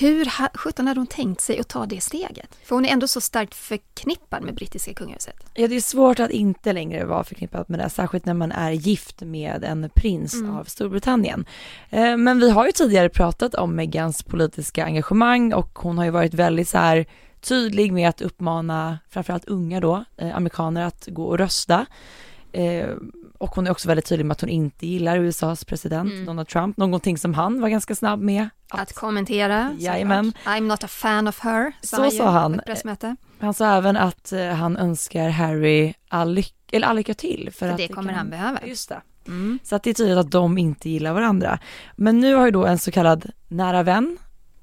[0.00, 2.58] Hur sjutton hade hon tänkt sig att ta det steget?
[2.64, 5.36] För hon är ändå så starkt förknippad med brittiska kungahuset.
[5.54, 8.70] Ja, det är svårt att inte längre vara förknippad med det, särskilt när man är
[8.70, 10.56] gift med en prins mm.
[10.56, 11.46] av Storbritannien.
[11.90, 16.10] Eh, men vi har ju tidigare pratat om Megans politiska engagemang och hon har ju
[16.10, 17.06] varit väldigt så här
[17.40, 21.86] tydlig med att uppmana framförallt unga då, eh, amerikaner att gå och rösta.
[22.52, 22.88] Eh,
[23.38, 26.26] och hon är också väldigt tydlig med att hon inte gillar USAs president mm.
[26.26, 28.48] Donald Trump, någonting som han var ganska snabb med.
[28.68, 29.76] Att, att kommentera.
[29.78, 30.32] Jajamän.
[30.44, 32.60] I'm not a fan of her, sa Så han sa han.
[33.38, 37.48] Han sa även att uh, han önskar Harry all, lyck eller all lycka till.
[37.52, 38.58] För, för att det kommer han behöva.
[38.66, 39.00] Just det.
[39.26, 39.58] Mm.
[39.62, 41.58] Så att det är tydligt att de inte gillar varandra.
[41.96, 44.18] Men nu har ju då en så kallad nära vän,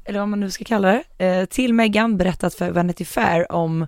[0.05, 3.87] eller vad man nu ska kalla det, eh, till Meghan berättat för Vanity Fair om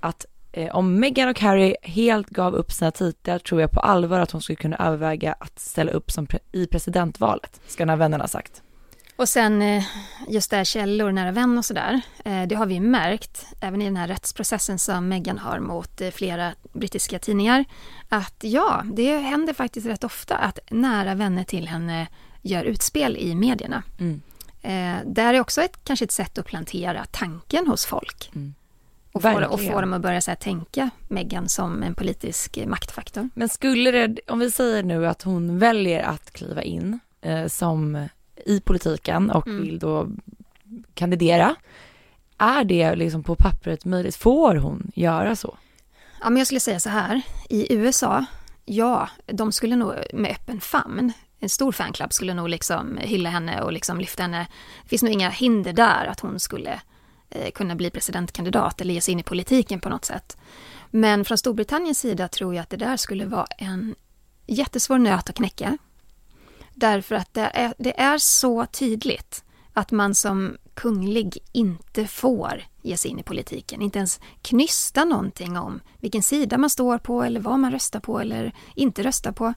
[0.00, 4.20] att eh, om Meghan och Harry helt gav upp sina titlar tror jag på allvar
[4.20, 7.96] att hon skulle kunna överväga att ställa upp som pre i presidentvalet, ska den här
[7.96, 8.62] vännen ha sagt.
[9.18, 9.84] Och sen eh,
[10.28, 12.00] just det här källor, nära vän och sådär.
[12.24, 16.10] Eh, det har vi märkt även i den här rättsprocessen som Meghan har mot eh,
[16.10, 17.64] flera brittiska tidningar.
[18.08, 22.06] Att ja, det händer faktiskt rätt ofta att nära vänner till henne
[22.42, 23.82] gör utspel i medierna.
[24.00, 24.22] Mm.
[25.04, 28.30] Där är också ett, kanske ett sätt att plantera tanken hos folk.
[28.34, 28.54] Mm.
[29.18, 33.28] Och få, och få dem att börja så tänka Meghan som en politisk maktfaktor.
[33.34, 38.08] Men skulle det, om vi säger nu att hon väljer att kliva in eh, som
[38.46, 39.62] i politiken och mm.
[39.62, 40.08] vill då
[40.94, 41.54] kandidera,
[42.38, 44.16] är det liksom på pappret möjligt?
[44.16, 45.58] Får hon göra så?
[46.20, 48.24] Ja, men jag skulle säga så här, i USA,
[48.64, 53.62] ja, de skulle nog med öppen famn en stor fanclub skulle nog liksom hylla henne
[53.62, 54.46] och liksom lyfta henne.
[54.82, 56.78] Det finns nog inga hinder där att hon skulle Eh,
[57.30, 60.36] Eh, kunna bli presidentkandidat eller ge sig in i politiken på något sätt.
[60.90, 63.94] Men från Storbritanniens sida tror jag att det där skulle vara en
[64.46, 65.78] jättesvår nöt att knäcka.
[66.74, 72.96] Därför att det är, det är så tydligt att man som kunglig inte får ge
[72.96, 73.82] sig in i politiken.
[73.82, 78.20] Inte ens knysta någonting om vilken sida man står på eller vad man röstar på
[78.20, 79.54] eller inte röstar på.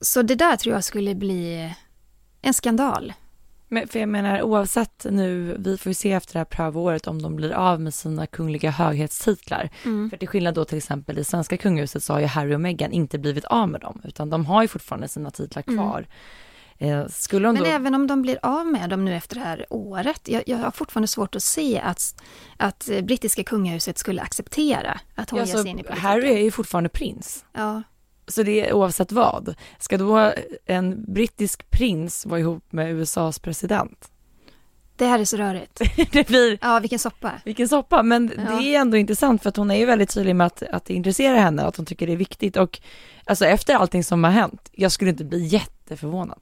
[0.00, 1.74] Så det där tror jag skulle bli
[2.42, 3.12] en skandal
[3.72, 7.22] men för jag menar oavsett nu, vi får ju se efter det här prövåret om
[7.22, 9.70] de blir av med sina kungliga höghetstitlar.
[9.84, 10.10] Mm.
[10.10, 12.92] För till skillnad då till exempel i svenska kungahuset så har ju Harry och Meghan
[12.92, 15.78] inte blivit av med dem, utan de har ju fortfarande sina titlar mm.
[15.78, 16.06] kvar.
[16.78, 17.08] Mm.
[17.08, 17.68] Skulle de Men då...
[17.68, 20.70] även om de blir av med dem nu efter det här året, jag, jag har
[20.70, 22.22] fortfarande svårt att se att,
[22.56, 26.10] att brittiska kungahuset skulle acceptera att hon ja, ger sig in i politiken.
[26.10, 27.44] Harry är ju fortfarande prins.
[27.52, 27.82] Ja.
[28.32, 29.54] Så det är oavsett vad.
[29.78, 30.32] Ska då
[30.66, 34.08] en brittisk prins vara ihop med USAs president?
[34.96, 35.80] Det här är så rörigt.
[36.12, 36.58] det blir...
[36.60, 37.32] Ja, vilken soppa.
[37.44, 38.56] Vilken soppa, men ja.
[38.56, 40.94] det är ändå intressant för att hon är ju väldigt tydlig med att, att det
[40.94, 42.80] intresserar henne, att hon tycker det är viktigt och
[43.24, 46.38] alltså efter allting som har hänt, jag skulle inte bli jätteförvånad.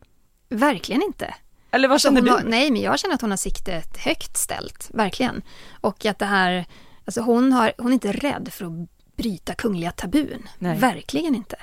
[0.49, 1.35] Verkligen inte.
[1.71, 2.31] Eller vad känner du?
[2.31, 5.43] Har, nej, men jag känner att hon har siktet högt ställt, verkligen.
[5.81, 6.65] Och att det här,
[7.05, 10.79] alltså hon, har, hon är inte rädd för att bryta kungliga tabun, nej.
[10.79, 11.57] verkligen inte.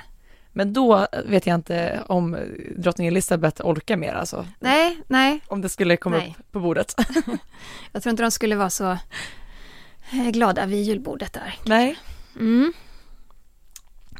[0.58, 2.36] Men då vet jag inte om
[2.76, 4.46] drottning Elizabeth orkar mer alltså.
[4.60, 5.40] Nej, nej.
[5.46, 6.36] Om det skulle komma Nej.
[6.38, 6.94] upp på bordet.
[7.92, 8.90] Jag tror inte de skulle vara så
[10.12, 11.58] eh, glada vid julbordet där.
[11.64, 11.98] Nej.
[12.36, 12.72] Mm.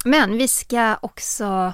[0.05, 1.72] Men vi ska också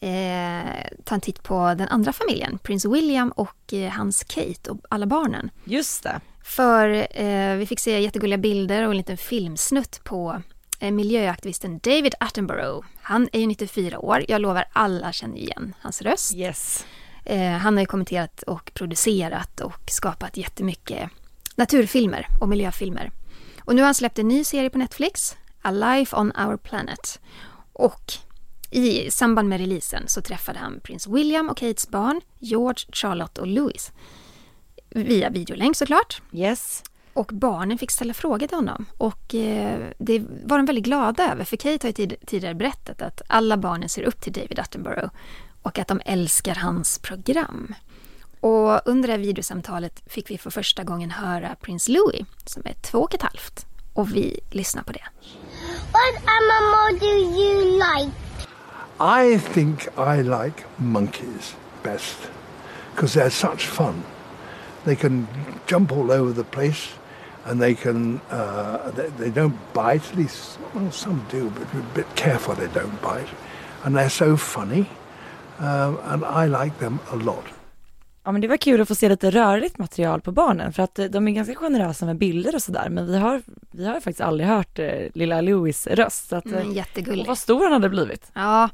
[0.00, 4.78] eh, ta en titt på den andra familjen, prins William och eh, hans Kate och
[4.88, 5.50] alla barnen.
[5.64, 6.20] Just det.
[6.44, 10.42] För eh, vi fick se jättegulliga bilder och en liten filmsnutt på
[10.80, 12.86] miljöaktivisten David Attenborough.
[13.02, 14.24] Han är ju 94 år.
[14.28, 16.34] Jag lovar alla känner igen hans röst.
[16.34, 16.84] Yes.
[17.24, 21.10] Eh, han har ju kommenterat och producerat och skapat jättemycket
[21.56, 23.10] naturfilmer och miljöfilmer.
[23.64, 27.20] Och nu har han släppt en ny serie på Netflix, A Life on Our Planet.
[27.72, 28.12] Och
[28.70, 33.46] i samband med releasen så träffade han prins William och Kates barn, George, Charlotte och
[33.46, 33.92] Louis.
[34.90, 36.22] Via videolänk såklart.
[36.32, 36.82] Yes.
[37.16, 38.86] Och barnen fick ställa frågor till honom.
[38.98, 41.44] Och eh, det var de väldigt glada över.
[41.44, 45.10] För Kate har ju tid, tidigare berättat att alla barnen ser upp till David Attenborough.
[45.62, 47.74] Och att de älskar hans program.
[48.40, 52.72] Och under det här videosamtalet fick vi för första gången höra prins Louis, som är
[52.72, 53.66] två och ett halvt.
[53.92, 55.04] Och vi lyssnar på det.
[55.92, 58.12] What animal do you like?
[59.00, 62.16] I think I like monkeys best
[62.94, 64.02] because they're such fun.
[64.84, 65.26] They can
[65.70, 66.88] jump all over the place
[67.50, 71.78] and they can, uh, they, they don't bite, at least, well, some do, but be
[71.78, 73.30] a bit careful they don't bite.
[73.82, 74.84] And they're so funny
[75.58, 77.44] um, and I like them a lot.
[78.24, 80.98] Ja men det var kul att få se lite rörligt material på barnen för att
[80.98, 84.20] eh, de är ganska generösa med bilder och sådär men vi har, vi har faktiskt
[84.20, 87.20] aldrig hört eh, lilla Louis röst så att, Mm, eh, jättegullig.
[87.20, 88.30] och vad stor han hade blivit.
[88.34, 88.68] Ja,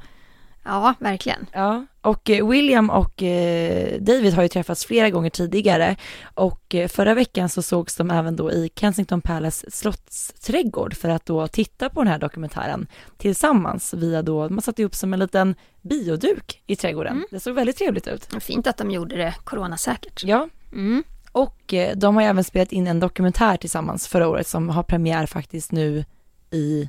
[0.64, 1.46] ja, verkligen.
[1.52, 5.96] Ja, och eh, William och eh, David har ju träffats flera gånger tidigare
[6.34, 11.26] och eh, förra veckan så sågs de även då i Kensington Palace slottsträdgård för att
[11.26, 12.86] då titta på den här dokumentären
[13.18, 17.24] tillsammans via då, man satte ihop som en liten bioduk i trädgården.
[17.30, 18.28] Det såg väldigt trevligt ut.
[18.40, 20.24] Fint att de gjorde det coronasäkert.
[20.24, 21.04] Ja, Mm.
[21.32, 25.26] och de har ju även spelat in en dokumentär tillsammans förra året som har premiär
[25.26, 26.04] faktiskt nu
[26.50, 26.88] i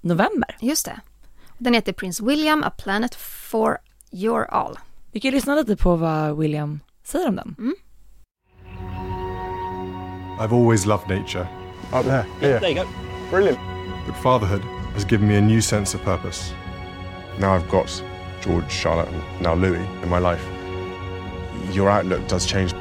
[0.00, 0.56] november.
[0.60, 1.00] Just det.
[1.60, 3.78] Den heter Prince William, A Planet for
[4.12, 4.78] Your All.
[5.12, 7.54] Vi kan ju lyssna lite på vad William säger om den.
[7.58, 7.74] Mm.
[10.40, 11.46] I've always loved nature,
[11.92, 12.24] Up there.
[12.40, 12.60] Here.
[12.60, 12.88] There you go.
[13.30, 13.58] Brilliant.
[14.06, 14.62] but fatherhood
[14.94, 16.52] has given me a new sense of purpose.
[17.38, 18.02] Now I've got
[18.44, 20.44] George, Charlotte, and now Louis in my life.
[21.74, 22.72] Your outlook does change.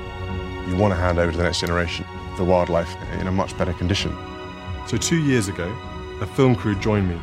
[0.67, 2.05] You want to hand over to the next generation
[2.37, 4.15] the wildlife in a much better condition.
[4.87, 5.69] So, two years ago,
[6.21, 7.19] a film crew joined me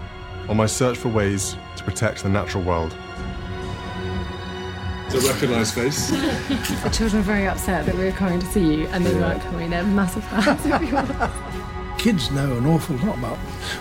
[0.48, 2.96] on my search for ways to protect the natural world.
[5.06, 6.10] It's a recognised face.
[6.10, 9.40] The children were very upset that we were coming to see you and they weren't
[9.42, 9.70] coming.
[9.70, 11.30] They're massive fans of yours.
[11.98, 13.36] Kids know an awful lot about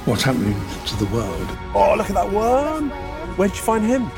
[0.06, 1.47] what's happening to the world.
[1.73, 2.89] Oh, look at that worm.
[3.38, 4.10] Where'd you find him?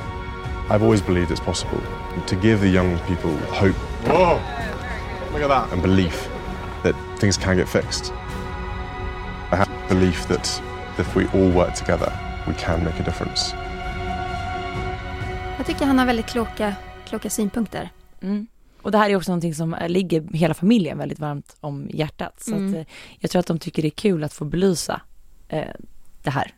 [0.69, 1.81] I've always believed it's possible
[2.25, 4.35] to give the young people hope Whoa!
[5.31, 5.71] Look at that.
[5.71, 6.27] and belief
[6.83, 8.11] that things can get fixed.
[9.51, 10.61] I have belief that
[10.97, 12.11] if we all work together,
[12.47, 13.55] we can make a difference.
[15.57, 16.75] Jag tycker han har väldigt kloka,
[17.07, 17.89] kloka synpunkter.
[18.21, 18.47] Mm.
[18.81, 22.43] Och det här är också någonting som ligger hela familjen väldigt varmt om hjärtat.
[22.43, 22.69] Så Mm.
[22.69, 25.01] att, eh, jag tror att de tycker det är kul att få belysa
[25.49, 25.67] eh,
[26.23, 26.51] det här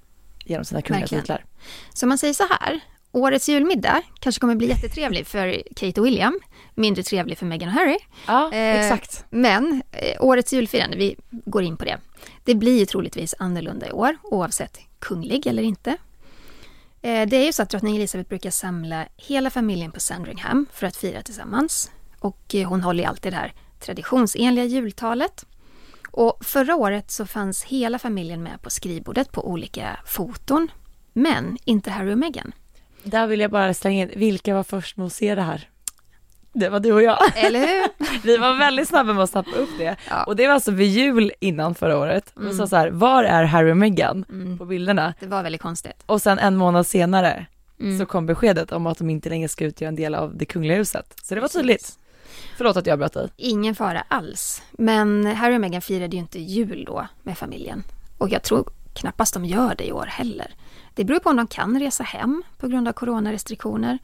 [0.46, 1.46] genom sina kungliga titlar.
[1.94, 2.80] Så man säger så här,
[3.12, 6.40] årets julmiddag kanske kommer bli jättetrevlig för Kate och William,
[6.76, 7.98] mindre trevlig för Meghan och Harry.
[8.28, 9.26] Ja, Eh, exakt.
[9.30, 11.98] Men eh, årets julfirande, vi går in på det.
[12.44, 15.98] Det blir ju troligtvis annorlunda i år, oavsett kunglig eller inte.
[17.02, 20.88] Eh, det är ju så att drottning Elizabeth brukar samla hela familjen på Sandringham för
[20.88, 21.92] att fira tillsammans.
[22.20, 25.46] Och eh, hon håller ju alltid det här traditionsenliga jultalet.
[26.12, 30.72] Och förra året så fanns hela familjen med på skrivbordet på olika foton.
[31.14, 32.52] Men inte Harry och Meghan.
[33.04, 35.70] Där vill jag bara slänga in, vilka var först med att se det här?
[36.54, 37.18] Det var du och jag.
[37.36, 37.88] Eller hur?
[38.24, 39.96] Vi var väldigt snabba med att snappa upp det.
[40.10, 40.24] Ja.
[40.24, 42.32] Och det var alltså vid jul innan förra året.
[42.36, 42.58] Vi Mm.
[42.58, 44.58] sa så här, var är Harry och Meghan Mm.
[44.58, 45.14] på bilderna?
[45.20, 46.04] Det var väldigt konstigt.
[46.06, 47.46] Och sen en månad senare
[47.80, 48.00] Mm.
[48.00, 50.78] så kom beskedet om att de inte längre ska utgöra en del av det kungliga
[50.78, 51.14] huset.
[51.24, 51.98] Så det var tydligt.
[52.58, 53.28] Förlåt att jag bröt dig.
[53.38, 54.62] Ingen fara alls.
[54.72, 57.84] Men Harry och Meghan firade ju inte jul då med familjen.
[58.18, 60.56] Och jag tror knappast de gör det i år heller.
[60.94, 64.00] Det beror på om de kan resa hem på grund av coronarestriktioner.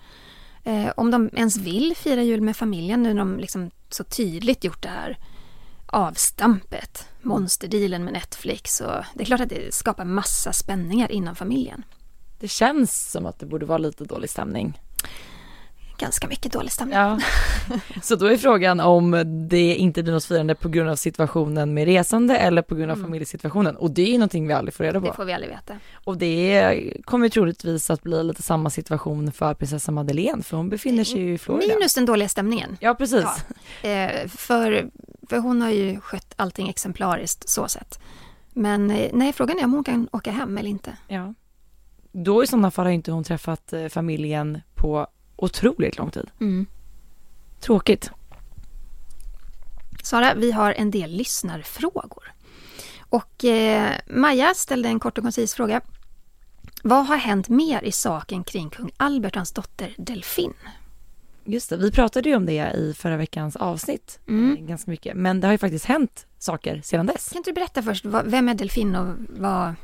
[0.63, 4.63] Eh, om de ens vill fira jul med familjen nu när de liksom så tydligt
[4.63, 5.17] gjort det här
[5.86, 7.08] avstampet.
[7.21, 8.82] Monsterdealen med Netflix.
[8.82, 11.84] Och det är klart att det skapar massa spänningar inom familjen.
[12.39, 14.80] Det känns som att det borde vara lite dålig stämning
[15.98, 16.98] ganska mycket dålig stämning.
[16.98, 17.20] Ja.
[18.04, 21.86] Så då är frågan om det inte blir något firande på grund av situationen med
[21.86, 23.08] resande eller på grund av Mm.
[23.08, 23.76] familjesituationen.
[23.76, 25.08] Och det är ju någonting vi aldrig får reda på.
[25.08, 25.80] Det får vi aldrig veta.
[26.04, 31.04] Och det kommer troligtvis att bli lite samma situation för prinsessa Madeleine, för hon befinner
[31.04, 31.74] sig ju i Florida.
[31.76, 32.78] Minus den dåliga stämningen.
[32.80, 33.26] Ja, precis.
[33.82, 33.90] Ja.
[33.90, 34.90] Eh, för,
[35.30, 38.00] för hon har ju skött allting exemplariskt så sett.
[38.54, 40.98] Men eh, nej, frågan är om hon kan åka hem eller inte.
[41.08, 41.34] Ja.
[42.12, 46.30] Då i sådana fall har inte hon träffat eh, familjen på otroligt lång tid.
[46.41, 46.65] Mm.
[47.60, 48.12] Tråkigt.
[50.04, 52.32] Sara, vi har en del lyssnarfrågor.
[53.10, 55.82] Och eh, Maja ställde en kort och koncis fråga.
[56.84, 60.54] Vad har hänt mer i saken kring kung Albert och hans dotter Delfin?
[61.43, 64.58] Just det, vi pratade ju om det i förra veckans avsnitt Mm.
[64.58, 65.17] eh, ganska mycket.
[65.17, 67.30] Men det har ju faktiskt hänt saker sedan dess.
[67.30, 69.76] Kan inte du berätta först, vad, vem är Delfin och vad,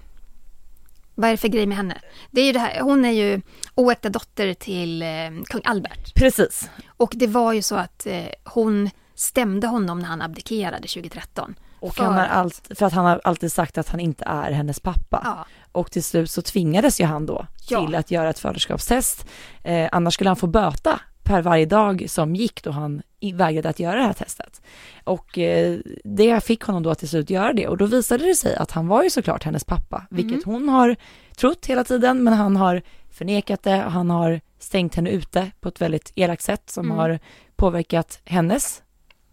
[1.15, 2.01] vad är det för grej med henne?
[2.31, 3.41] Det är ju det här, hon är ju
[3.75, 5.07] oäkta dotter till eh,
[5.45, 6.15] kung Albert.
[6.15, 6.69] Precis.
[6.97, 11.55] Och det var ju så att eh, hon stämde honom när han abdikerade 2013.
[11.79, 14.25] Och För han har att- allt, för att han har alltid sagt att han inte
[14.25, 15.21] är hennes pappa.
[15.25, 15.45] Ja.
[15.71, 17.85] Och till slut så tvingades ju han då Ja.
[17.85, 19.25] till att göra ett faderskapstest.
[19.63, 23.01] Eh, annars skulle han få böta per varje dag som gick då han
[23.33, 24.61] vägrade att göra det här testet.
[25.03, 28.35] Och eh, det fick honom då att till slut göra det och då visade det
[28.35, 30.95] sig att han var ju såklart hennes pappa, vilket hon har
[31.37, 32.81] trott hela tiden, men han har
[33.11, 36.97] förnekat det och han har stängt henne ute på ett väldigt elakt sätt som Mm.
[36.97, 37.19] har
[37.55, 38.81] påverkat hennes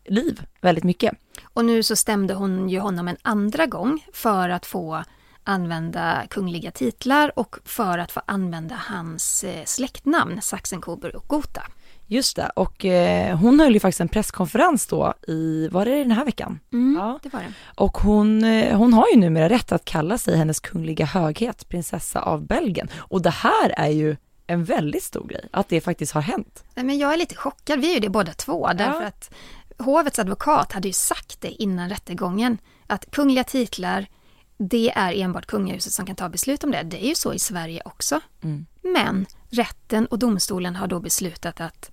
[0.04, 1.14] liv väldigt mycket.
[1.44, 5.02] Och nu så stämde hon ju honom en andra gång för att få
[5.44, 11.62] använda kungliga titlar och för att få använda hans eh, släktnamn Saxen, Coburg och Gotha.
[12.10, 16.10] Just det, och eh, hon höll ju faktiskt en presskonferens då i, var det den
[16.10, 16.60] här veckan?
[16.96, 17.52] Ja, det var det.
[17.74, 22.20] Och hon, eh, hon har ju numera rätt att kalla sig hennes kungliga höghet, prinsessa
[22.20, 22.88] av Belgien.
[22.96, 24.16] Och det här är ju
[24.46, 26.64] en väldigt stor grej, att det faktiskt har hänt.
[26.74, 29.30] Nej, Men jag är lite chockad, vi är ju det båda två, därför att
[29.78, 34.06] hovets advokat hade ju sagt det innan rättegången, att kungliga titlar,
[34.58, 36.82] det är enbart kungahuset som kan ta beslut om det.
[36.82, 38.20] Det är ju så i Sverige också.
[38.42, 38.66] Mm.
[38.82, 41.90] Men rätten och domstolen har då beslutat att,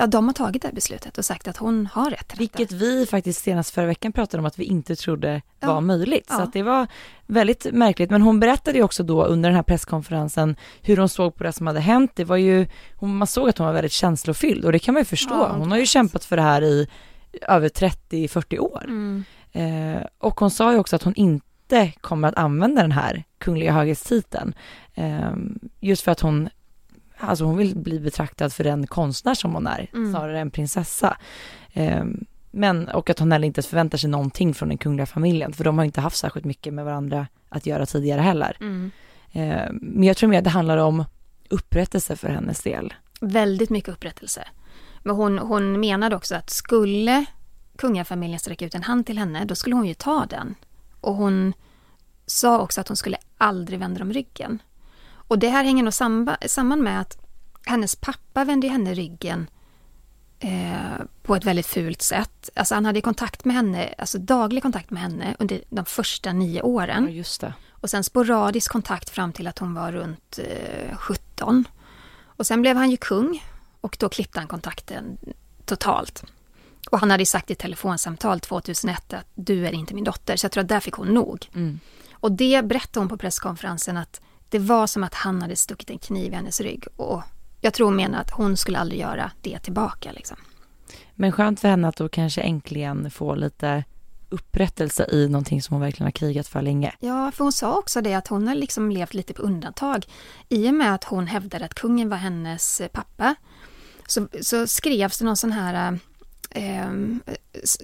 [0.00, 2.38] ja de har tagit det här beslutet och sagt att hon har rätt till.
[2.38, 5.72] Vilket vi faktiskt senast förra veckan pratade om att vi inte trodde Ja.
[5.74, 6.26] var möjligt.
[6.28, 6.42] Så Ja.
[6.42, 6.86] att det var
[7.26, 8.10] väldigt märkligt.
[8.10, 11.52] Men hon berättade ju också då under den här presskonferensen hur hon såg på det
[11.52, 12.10] som hade hänt.
[12.14, 12.66] Det var ju,
[13.00, 15.34] man såg att hon var väldigt känslofylld och det kan man ju förstå.
[15.34, 16.88] Ja, hon har ju kämpat för det här i
[17.48, 18.84] över 30-40 år.
[18.84, 19.24] Mm.
[19.52, 23.72] Eh, och hon sa ju också att hon inte kommer att använda den här kungliga
[23.72, 24.54] höghetstiteln.
[24.94, 25.32] Eh,
[25.80, 26.48] just för att hon,
[27.20, 30.12] alltså hon vill bli betraktad för den konstnär som hon är, Mm.
[30.12, 31.16] snarare än prinsessa.
[31.72, 32.04] Eh,
[32.50, 35.78] men, och att hon heller inte förväntar sig någonting från den kungliga familjen, för de
[35.78, 38.56] har inte haft särskilt mycket med varandra att göra tidigare heller.
[38.60, 38.90] Mm.
[39.32, 41.04] Eh, men jag tror mer att det handlar om
[41.48, 42.94] upprättelse för hennes del.
[43.20, 44.44] Väldigt mycket upprättelse.
[45.02, 47.24] Men hon, hon menade också att skulle
[47.76, 50.54] kungafamiljen sträcka ut en hand till henne, då skulle hon ju ta den.
[51.00, 51.52] Och hon
[52.26, 54.62] sa också att hon skulle aldrig vända dem ryggen.
[55.28, 57.18] Och det här hänger nog samba, samman med att
[57.66, 59.50] hennes pappa vände henne ryggen
[60.38, 62.50] eh, på ett väldigt fult sätt.
[62.54, 66.62] Alltså han hade kontakt med henne, alltså daglig kontakt med henne under de första nio
[66.62, 67.04] åren.
[67.04, 67.54] Ja, just det.
[67.70, 71.64] Och sen sporadisk kontakt fram till att hon var runt eh, 17.
[72.24, 73.44] Och sen blev han ju kung
[73.80, 75.18] och då klippte han kontakten
[75.64, 76.24] totalt.
[76.90, 80.44] Och han hade sagt i ett telefonsamtal 2001 att du är inte min dotter, så
[80.44, 81.48] jag tror att där fick hon nog.
[81.54, 81.80] Mm.
[82.12, 85.98] Och det berättade hon på presskonferensen att det var som att han hade stuckit en
[85.98, 86.86] kniv i hennes rygg.
[86.96, 87.22] Och
[87.60, 90.12] jag tror hon menar att hon skulle aldrig göra det tillbaka.
[90.12, 90.36] Liksom.
[91.14, 93.84] Men skönt för henne att då kanske äntligen få lite
[94.30, 96.94] upprättelse i någonting som hon verkligen har krigat för länge.
[97.00, 100.06] Ja, för hon sa också det att hon har liksom levt lite på undantag.
[100.48, 103.34] I och med att hon hävdade att kungen var hennes pappa
[104.06, 105.98] så, så skrevs det någon sån här
[106.50, 106.90] eh,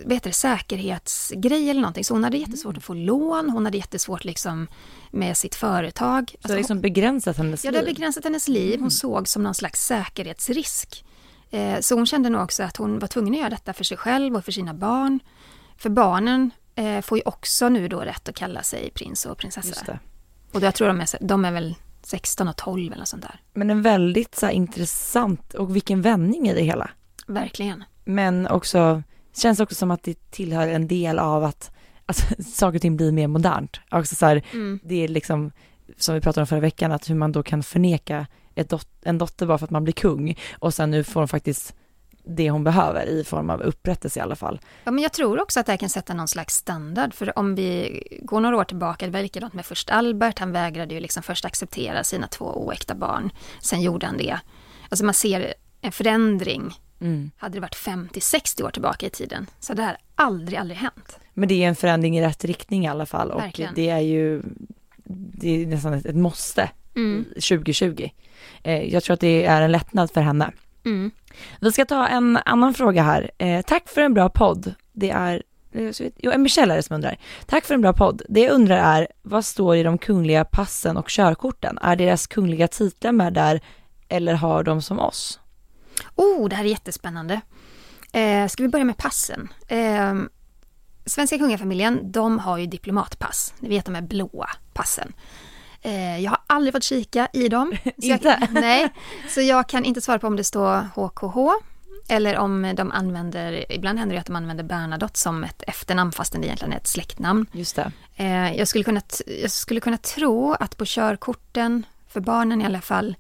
[0.05, 2.05] vad heter det, säkerhetsgrej eller någonting.
[2.05, 4.67] Så hon hade jättesvårt att få lån, hon hade jättesvårt liksom
[5.15, 6.31] med sitt företag.
[6.41, 7.95] Så det har liksom begränsat hennes Ja, det har liv.
[7.95, 8.81] begränsat hennes liv.
[8.81, 11.05] Hon såg som någon slags säkerhetsrisk.
[11.51, 13.97] Eh, Så hon kände nog också att hon var tvungen att göra detta för sig
[13.97, 15.21] själv och för sina barn.
[15.77, 19.69] För barnen eh, får ju också nu då rätt att kalla sig prins och prinsessa.
[19.69, 19.99] Just det.
[20.53, 23.41] Och jag tror de är, de är väl 16 och 12 eller sånt där.
[23.55, 26.91] Men en väldigt så här, intressant och vilken vändning i det hela.
[27.27, 27.85] Verkligen.
[28.05, 29.03] Men också,
[29.37, 31.71] känns också som att det tillhör en del av att,
[32.07, 33.81] att saker och ting blir mer modernt.
[33.91, 34.81] Också så här, Mm.
[34.83, 35.53] det är liksom,
[35.97, 38.27] som vi pratade om förra veckan, att hur man då kan förneka
[38.69, 41.75] dot, en dotter bara för att man blir kung och sen nu får hon faktiskt
[42.27, 44.61] det hon behöver i form av upprättelse i alla fall.
[44.85, 47.15] Ja, men jag tror också att det här kan sätta någon slags standard.
[47.15, 50.39] För om vi går några år tillbaka, det var likadant med först Albert.
[50.39, 53.31] Han vägrade ju liksom först acceptera sina två oäkta barn.
[53.61, 54.39] Sen gjorde han det.
[54.89, 56.75] Alltså man ser en förändring.
[57.01, 57.31] Mm.
[57.37, 61.19] Hade det varit 50-60 år tillbaka i tiden så hade det här aldrig, aldrig hänt.
[61.35, 63.75] Men det är en förändring i rätt riktning i alla fall och Verkligen.
[63.75, 64.43] det är ju
[65.07, 67.25] det är nästan ett, ett måste Mm.
[67.25, 68.09] 2020.
[68.63, 70.51] Eh, jag tror att det är en lättnad för henne.
[70.85, 71.11] Mm.
[71.61, 73.31] Vi ska ta en annan fråga här.
[73.39, 74.75] Eh, tack för en bra podd.
[74.93, 75.43] Det är
[75.73, 77.17] eh, Jo, en Michelle är det som undrar.
[77.47, 78.23] Tack för en bra podd.
[78.29, 81.79] Det jag undrar är, vad står i de kungliga passen och körkorten?
[81.83, 83.61] Är deras kungliga titlar med där
[84.09, 85.41] eller har de som oss?
[86.15, 87.41] Oh, det här är jättespännande.
[88.13, 89.49] Eh, ska vi börja med passen?
[89.69, 90.15] Eh,
[91.07, 93.55] svenska kungafamiljen, de har ju diplomatpass.
[93.59, 95.13] Ni vet de här blåa passen.
[95.83, 97.77] Eh, jag har aldrig fått kika i dem.
[97.85, 98.49] Så jag, Inte?
[98.51, 98.89] nej,
[99.29, 101.65] så jag kan inte svara på om det står HKH
[102.09, 106.41] eller om de använder, ibland händer det att de använder Bernadotte som ett efternamn fastän
[106.41, 107.47] det egentligen är ett släktnamn.
[107.53, 107.93] Just det.
[108.17, 109.01] Eh, jag, skulle kunna,
[109.43, 113.17] jag skulle kunna tro att på körkorten, för barnen i alla fall,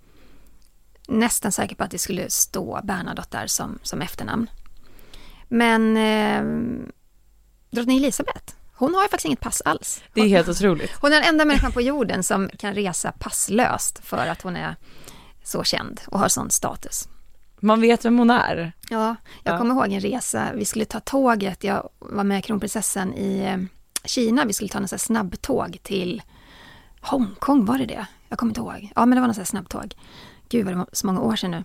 [1.08, 4.50] nästan säker på att det skulle stå Bernadotte där som, som efternamn.
[5.48, 6.42] Men eh,
[7.70, 10.02] drottning Elisabeth, hon har ju faktiskt inget pass alls.
[10.14, 10.90] Det är helt otroligt.
[11.00, 14.76] Hon är den enda människan på jorden som kan resa passlöst för att hon är
[15.44, 17.08] så känd och har sån status.
[17.60, 18.72] Man vet vem hon är.
[18.90, 19.58] Ja, jag Ja.
[19.58, 23.58] kommer ihåg en resa, vi skulle ta tåget, jag var med kronprinsessan i eh,
[24.04, 26.22] Kina, vi skulle ta här snabbtåg till
[27.00, 28.06] Hongkong, var det det?
[28.28, 28.92] Jag kommer inte ihåg.
[28.96, 29.94] Ja, men det var här snabbtåg.
[30.54, 31.64] Gud vad det var så många år sedan nu.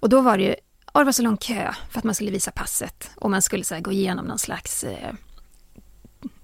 [0.00, 0.54] Och då var det ju,
[0.94, 3.64] ja, det var så lång kö för att man skulle visa passet och man skulle
[3.64, 5.14] så här, gå igenom någon slags, eh,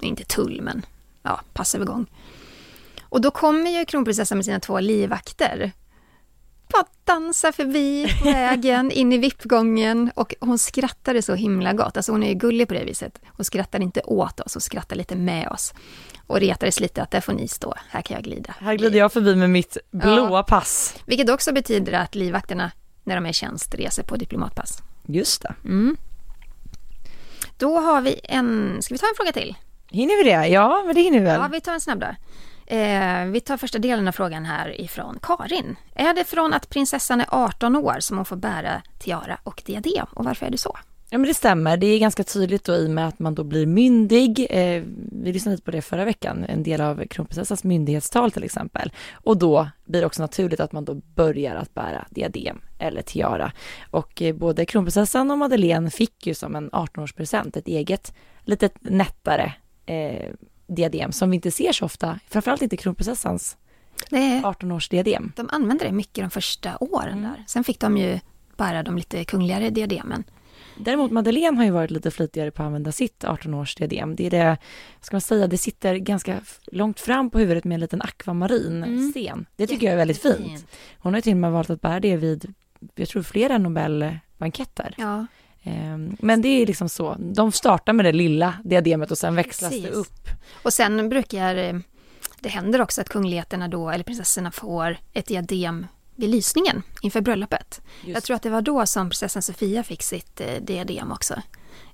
[0.00, 0.86] inte tull men
[1.22, 2.06] ja, passövergång.
[3.02, 5.72] Och då kommer ju kronprinsessan med sina två livvakter
[6.68, 11.96] bara dansar förbi vägen in i vippgången och hon skrattade så himla gott.
[11.96, 13.18] Alltså hon är ju gullig på det viset.
[13.26, 15.74] Hon skrattar inte åt oss, hon skrattar lite med oss.
[16.26, 18.54] Och retades lite att där får ni stå, här kan jag glida.
[18.60, 20.94] Här glider jag förbi med mitt blåa pass.
[21.06, 22.70] Vilket också betyder att livvakterna,
[23.04, 24.82] när de är i tjänst, reser på diplomatpass.
[25.06, 25.54] Just det.
[25.64, 25.96] Mm.
[27.56, 29.56] Då har vi en, ska vi ta en fråga till?
[29.90, 30.46] Hinner vi det?
[30.46, 31.40] Ja, men det hinner vi väl.
[31.40, 32.06] Ja, vi tar en snabb då.
[32.70, 35.76] Eh, vi tar första delen av frågan här ifrån Karin.
[35.94, 40.06] Är det från att prinsessan är 18 år som hon får bära tiara och diadem?
[40.10, 40.78] Och varför är det så?
[41.10, 43.44] Ja men det stämmer, det är ganska tydligt då i och med att man då
[43.44, 44.46] blir myndig.
[44.50, 48.92] Eh, vi lyssnade lite på det förra veckan, en del av kronprinsessans myndighetstal till exempel.
[49.12, 53.52] Och då blir det också naturligt att man då börjar att bära diadem eller tiara.
[53.90, 58.14] Och eh, både kronprinsessan och Madeleine fick ju som en 18-årspresent ett eget
[58.44, 59.52] litet nättare
[59.86, 60.32] eh,
[60.68, 63.56] diadem som vi inte ser så ofta, framförallt inte kronprinsessans
[64.10, 65.32] Det är, 18-årsdiadem.
[65.36, 67.22] de använde det mycket de första åren Mm.
[67.30, 67.44] där.
[67.46, 68.18] Sen fick de ju
[68.56, 70.24] bära de lite kungligare diademen.
[70.80, 74.14] Däremot Madeleine har ju varit lite flitigare på att använda sitt 18-årsdiadem.
[74.16, 74.56] Det är det,
[75.00, 79.10] ska man säga, det sitter ganska långt fram på huvudet med en liten akvamarin Mm.
[79.10, 79.46] sten.
[79.56, 80.66] Det tycker jag är väldigt fint.
[80.98, 82.54] Hon har ju till och med valt att bära det vid,
[82.94, 84.94] jag tror flera Nobelbanketter.
[84.98, 85.26] Ja,
[86.20, 89.80] Men det är liksom så, de startar med det lilla diademet och sen växlas det
[89.80, 89.96] Precis.
[89.96, 90.28] upp.
[90.62, 91.74] och sen brukar eh,
[92.40, 97.80] det händer också att kungligheterna då, eller prinsessorna får ett diadem vid lysningen inför bröllopet.
[98.04, 101.34] Jag tror att det var då som prinsessan Sofia fick sitt eh, diadem också.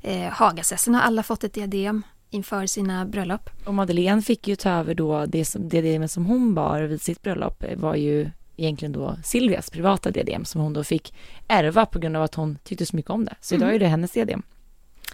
[0.02, 3.50] Eh, Hagasesserna har alla fått ett diadem inför sina bröllop.
[3.64, 7.02] Och Madeleine fick ju ta över då, det, som, det diademet som hon bar vid
[7.02, 11.14] sitt bröllop eh, var ju egentligen då Silvias privata diadem som hon då fick
[11.48, 13.34] ärva på grund av att hon tyckte så mycket om det.
[13.40, 14.42] Så idag är det hennes diadem.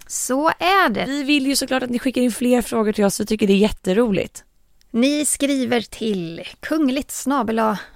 [0.07, 1.05] Så är det.
[1.05, 3.53] Vi vill ju såklart att ni skickar in fler frågor till oss, vi tycker det
[3.53, 4.43] är jätteroligt.
[4.91, 7.25] Ni skriver till kungligt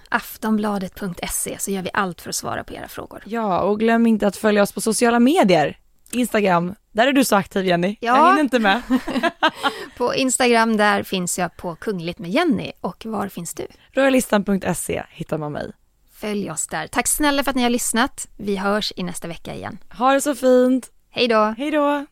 [0.09, 3.23] aftonbladet.se så gör vi allt för att svara på era frågor.
[3.25, 5.77] Ja, och glöm inte att följa oss på sociala medier.
[6.11, 7.97] Instagram, där är du så aktiv Jenny.
[7.99, 8.17] Ja.
[8.17, 8.81] Jag hinner inte med.
[9.97, 13.67] På Instagram där finns jag på kungligt med Jenny och var finns du?
[13.93, 15.71] Royalistan.se hittar man mig.
[16.13, 16.87] Följ oss där.
[16.87, 18.27] Tack snälla för att ni har lyssnat.
[18.37, 19.77] Vi hörs i nästa vecka igen.
[19.97, 20.91] Ha det så fint.
[21.09, 21.55] Hej då!
[21.57, 22.05] Hej då!